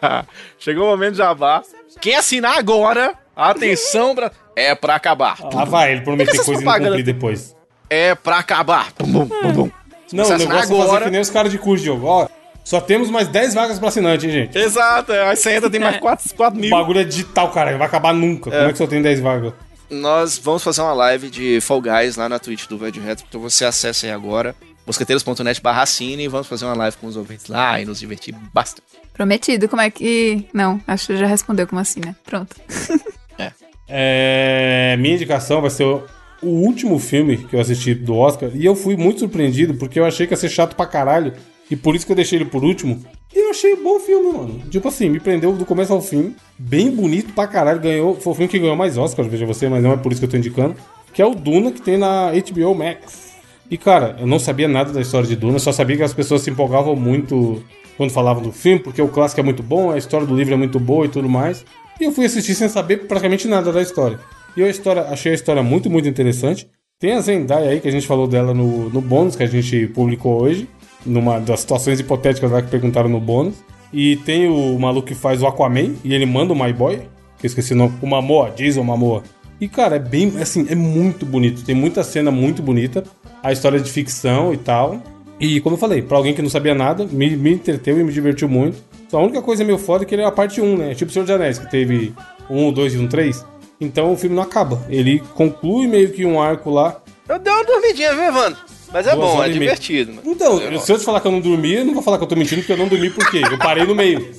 [0.58, 1.62] Chegou o momento de jabá.
[2.00, 4.30] Quem assinar agora, atenção, pra...
[4.56, 5.36] é pra acabar.
[5.54, 7.54] Ah, vai, ele prometeu coisa e não cumprir depois.
[7.90, 8.88] É pra acabar.
[8.98, 9.70] Bum, bum, bum, bum.
[10.12, 11.04] Não, o negócio é fazer agora.
[11.04, 12.06] que nem os caras de curso, Diogo.
[12.06, 12.28] Ó,
[12.64, 14.56] só temos mais 10 vagas pra assinante, hein, gente?
[14.58, 16.70] Exato, é, aí você entra, tem mais 4, 4 O mil.
[16.70, 17.76] bagulho é digital, cara.
[17.76, 18.50] Vai acabar nunca.
[18.50, 19.52] Como é que só tem 10 vagas?
[19.90, 23.40] Nós vamos fazer uma live de Fall Guys lá na Twitch do Velho Retro, então
[23.40, 24.54] você acessa aí agora.
[24.86, 28.86] mosqueteiros.net barra e vamos fazer uma live com os ouvintes lá e nos divertir bastante.
[29.12, 30.46] Prometido, como é que.
[30.52, 32.14] Não, acho que já respondeu como assim, né?
[32.24, 32.56] Pronto.
[33.88, 36.02] É, minha indicação vai ser o,
[36.42, 38.50] o último filme que eu assisti do Oscar.
[38.54, 41.32] E eu fui muito surpreendido, porque eu achei que ia ser chato pra caralho.
[41.70, 43.02] E por isso que eu deixei ele por último.
[43.34, 44.62] E eu achei bom filme, mano.
[44.70, 46.34] Tipo assim, me prendeu do começo ao fim.
[46.58, 47.80] Bem bonito pra caralho.
[47.80, 50.20] Ganhou, foi o filme que ganhou mais Oscar, veja você, mas não é por isso
[50.20, 50.76] que eu tô indicando.
[51.12, 53.33] Que é o Duna, que tem na HBO Max.
[53.70, 56.42] E cara, eu não sabia nada da história de Duna, só sabia que as pessoas
[56.42, 57.62] se empolgavam muito
[57.96, 60.56] quando falavam do filme, porque o clássico é muito bom, a história do livro é
[60.56, 61.64] muito boa e tudo mais.
[62.00, 64.18] E eu fui assistir sem saber praticamente nada da história.
[64.56, 66.68] E eu história, achei a história muito, muito interessante.
[66.98, 69.88] Tem a Zendaya aí, que a gente falou dela no, no bônus que a gente
[69.88, 70.68] publicou hoje,
[71.04, 73.54] numa das situações hipotéticas lá que perguntaram no bônus.
[73.92, 76.98] E tem o maluco que faz o Aquaman, e ele manda o My Boy,
[77.38, 79.22] que eu esqueci o nome, o Mamoa, Jason Mamoa.
[79.60, 83.04] E cara, é bem, assim, é muito bonito, tem muita cena muito bonita,
[83.42, 85.00] a história de ficção e tal.
[85.40, 88.12] E como eu falei, pra alguém que não sabia nada, me, me entreteu e me
[88.12, 88.78] divertiu muito.
[89.08, 90.94] Só a única coisa meio foda é que ele é a parte 1, né?
[90.94, 92.14] Tipo o Senhor de Anéis, que teve
[92.48, 93.44] um, dois e um 3.
[93.80, 94.82] Então o filme não acaba.
[94.88, 97.00] Ele conclui meio que um arco lá.
[97.28, 98.58] Eu dei uma dormidinha, viu, Evandro?
[98.92, 100.12] Mas é bom, é divertido.
[100.14, 100.22] mano.
[100.30, 102.24] Então, Eu- se eu te falar que eu não dormi, eu não vou falar que
[102.24, 103.42] eu tô mentindo, porque eu não dormi por quê?
[103.50, 104.32] Eu parei no meio.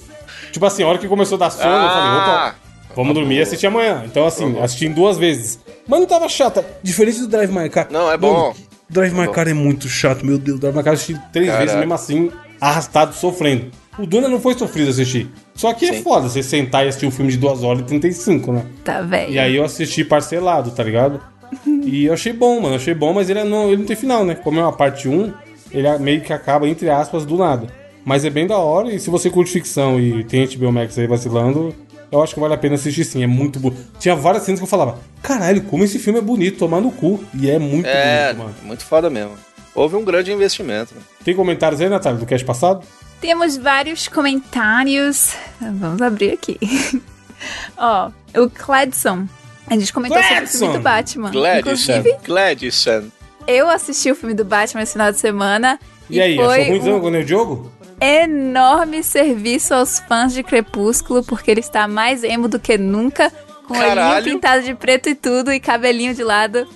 [0.51, 2.55] Tipo assim, a hora que começou a dar sono, eu falei, Ah, opa,
[2.95, 4.03] vamos dormir e assistir amanhã.
[4.05, 5.59] Então, assim, assisti em duas vezes.
[5.87, 6.65] Mas não tava chata.
[6.81, 7.87] Diferente do Drive My Car.
[7.91, 8.33] Não, é bom.
[8.33, 8.55] Mano,
[8.89, 9.31] Drive My bom.
[9.31, 10.59] Car é muito chato, meu Deus.
[10.59, 11.65] Drive My Car eu assisti três Caraca.
[11.65, 13.65] vezes, mesmo assim, arrastado, sofrendo.
[13.97, 15.29] O Duna não foi sofrido assistir.
[15.53, 16.03] Só que é Sim.
[16.03, 18.65] foda você sentar e assistir um filme de 2 horas e 35, né?
[18.83, 19.31] Tá velho.
[19.31, 21.21] E aí eu assisti parcelado, tá ligado?
[21.85, 22.75] E eu achei bom, mano.
[22.75, 24.33] Achei bom, mas ele, é não, ele não tem final, né?
[24.33, 25.31] Como é uma parte 1,
[25.71, 27.67] ele é meio que acaba, entre aspas, do nada.
[28.03, 31.07] Mas é bem da hora, e se você curte ficção e tem HBO Max aí
[31.07, 31.73] vacilando,
[32.11, 33.23] eu acho que vale a pena assistir sim.
[33.23, 33.81] É muito bonito.
[33.99, 37.23] Tinha várias cenas que eu falava, caralho, como esse filme é bonito, tomar no cu.
[37.33, 38.55] E é muito É, bonito, mano.
[38.63, 39.31] muito foda mesmo.
[39.73, 40.93] Houve um grande investimento.
[40.95, 41.01] né?
[41.23, 42.85] Tem comentários aí, Natália, do cast passado?
[43.19, 45.33] Temos vários comentários.
[45.59, 46.57] Vamos abrir aqui.
[47.77, 49.27] Ó, o Cledson.
[49.67, 51.31] A gente comentou sobre o filme do Batman.
[51.31, 51.59] Gladson.
[51.59, 53.03] Inclusive, Gladson.
[53.47, 55.79] eu assisti o filme do Batman esse final de semana.
[56.09, 57.71] E, aí, foi achou ruimzão um quando eu jogo?
[57.99, 63.31] Enorme serviço aos fãs de Crepúsculo, porque ele está mais emo do que nunca,
[63.67, 64.23] com o olhinho Caralho.
[64.25, 66.67] pintado de preto e tudo, e cabelinho de lado.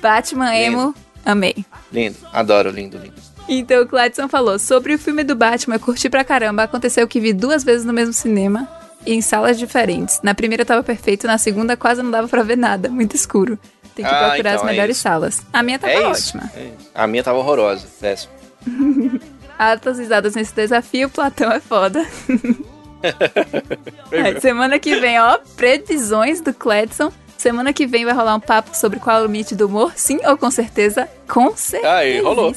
[0.00, 1.64] Batman emo, amei.
[1.92, 2.16] Lindo.
[2.32, 3.14] Adoro, lindo, lindo.
[3.48, 6.62] Então o Cladson falou sobre o filme do Batman, eu curti pra caramba.
[6.62, 8.68] Aconteceu que vi duas vezes no mesmo cinema
[9.04, 10.20] e em salas diferentes.
[10.22, 13.58] Na primeira tava perfeito, na segunda quase não dava pra ver nada, muito escuro.
[13.94, 15.02] Tem que Ah, procurar então as é melhores isso.
[15.02, 15.42] salas.
[15.52, 16.38] A minha tava é isso.
[16.38, 16.50] ótima.
[16.56, 16.90] é isso.
[16.94, 17.86] A minha tava horrorosa.
[18.00, 18.32] Péssimo.
[19.60, 22.02] Altas risadas nesse desafio, Platão é foda.
[24.10, 27.12] É, semana que vem, ó, previsões do Cledson.
[27.36, 30.18] Semana que vem vai rolar um papo sobre qual é o limite do humor, sim
[30.26, 31.06] ou com certeza?
[31.28, 31.92] Com certeza.
[31.92, 32.54] Aí, rolou.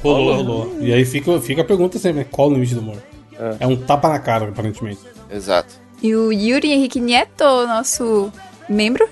[0.00, 0.76] Rolou, rolou.
[0.80, 3.02] E aí fica, fica a pergunta sempre, qual o limite do humor?
[3.60, 3.66] É.
[3.66, 5.00] um tapa na cara, aparentemente.
[5.28, 5.74] Exato.
[6.00, 8.32] E o Yuri Henrique Nieto, nosso
[8.68, 9.08] membro,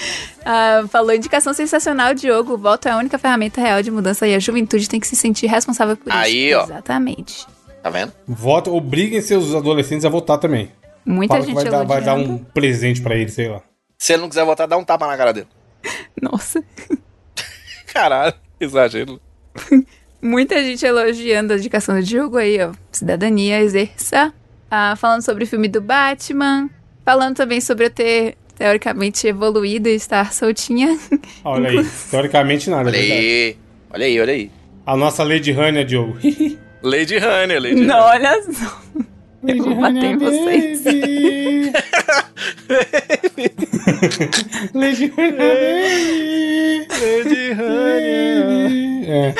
[0.44, 2.54] ah, falou indicação sensacional, Diogo.
[2.54, 5.16] O voto é a única ferramenta real de mudança e a juventude tem que se
[5.16, 6.58] sentir responsável por Aí, isso.
[6.58, 6.64] ó.
[6.64, 7.46] Exatamente.
[7.82, 8.12] Tá vendo?
[8.26, 10.70] Vota, obriguem seus adolescentes a votar também.
[11.04, 13.62] Muita Fala gente vai dar, vai dar um presente pra eles, sei lá.
[13.96, 15.48] Se ele não quiser votar, dá um tapa na cara dele.
[16.20, 16.62] Nossa.
[17.92, 19.20] Caralho, exagero.
[20.20, 22.72] Muita gente elogiando a indicação do Diogo aí, ó.
[22.92, 24.32] Cidadania, exerça.
[24.70, 26.68] Ah, falando sobre o filme do Batman.
[27.04, 30.98] Falando também sobre eu ter, teoricamente, evoluído e estar soltinha.
[31.44, 33.20] Olha aí, teoricamente nada, é Olha verdade.
[33.20, 33.56] aí.
[33.90, 34.50] Olha aí, olha aí.
[34.84, 36.18] A nossa Lady Rania, Diogo.
[36.82, 38.80] Lady Honey, Lady Não, olha só.
[39.46, 40.82] Eu vou bater em vocês.
[44.74, 45.38] Lady Rania.
[47.00, 48.88] Lady Honey.
[49.10, 49.34] É.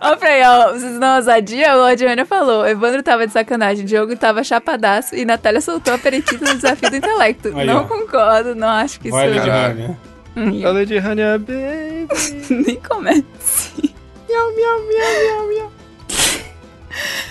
[0.00, 1.76] Ó, pra aí, ó, vocês não ousadia?
[1.76, 2.66] O Adriano falou.
[2.66, 6.96] Evandro tava de sacanagem, Diogo tava chapadaço e Natália soltou a peretita no desafio do
[6.96, 7.48] intelecto.
[7.56, 7.84] Aí, não ó.
[7.84, 9.52] concordo, não acho que isso Vai, Lady é.
[9.52, 9.74] Caralho.
[9.80, 9.98] Rania.
[10.36, 12.06] Hum, A Lady Honey, a baby.
[12.50, 13.94] Nem comece.
[14.28, 15.72] Miau, miau, miau, miau, miau.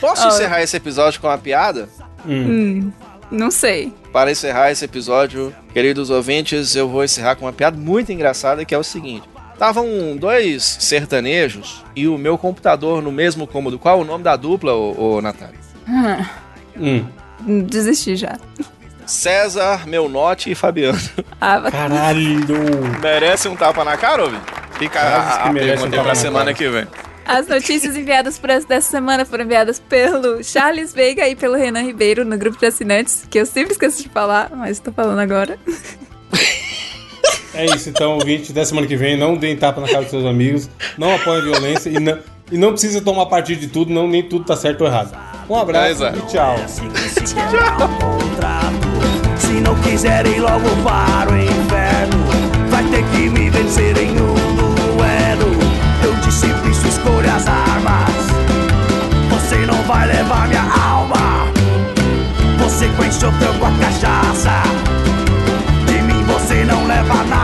[0.02, 0.28] Posso Ó.
[0.30, 1.88] encerrar esse episódio com uma piada?
[2.26, 2.92] Hum,
[3.30, 3.94] não sei.
[4.12, 8.74] Para encerrar esse episódio, queridos ouvintes, eu vou encerrar com uma piada muito engraçada que
[8.74, 9.28] é o seguinte.
[9.56, 13.80] Estavam dois sertanejos e o meu computador no mesmo cômodo.
[13.80, 15.56] Qual o nome da dupla, ô, ô Natália?
[16.78, 17.06] Hum.
[17.64, 18.38] Desisti já.
[19.06, 21.00] César, Melnote e Fabiano.
[21.40, 22.46] Ah, Caralho.
[23.02, 24.42] Merece um tapa na cara, ouvindo?
[24.78, 26.56] Fica a, a um pergunta pra na semana cara.
[26.56, 26.88] que vem.
[27.26, 31.82] As notícias enviadas por essa dessa semana foram enviadas pelo Charles Veiga e pelo Renan
[31.82, 35.58] Ribeiro no grupo de assinantes, que eu sempre esqueço de falar, mas tô falando agora.
[37.56, 40.26] É isso, então, ouvinte, até semana que vem, não deem tapa na cara dos seus
[40.26, 42.18] amigos, não apoiem violência e não,
[42.52, 45.18] e não precisa tomar partido de tudo, não, nem tudo tá certo ou errado.
[45.50, 46.56] Um abraço É, e tchau.
[49.38, 52.18] Se não quiserem logo para o inferno,
[52.70, 55.56] vai ter que me vencer em um duelo.
[56.04, 58.26] Eu disse isso escolha as armas.
[59.30, 61.48] Você não vai levar minha alma.
[62.64, 64.64] Você conhece o teu com a cachaça.
[65.86, 67.35] De mim você não leva nada.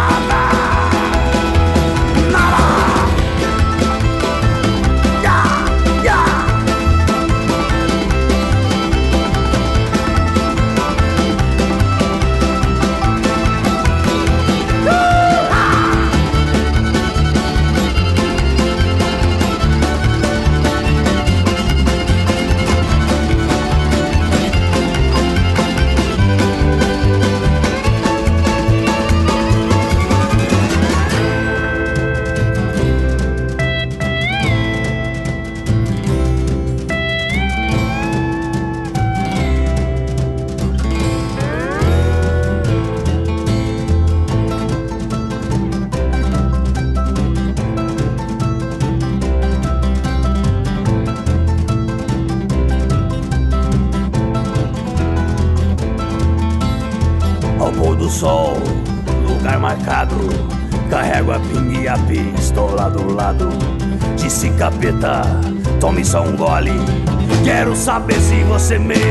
[68.72, 69.11] Se você mesmo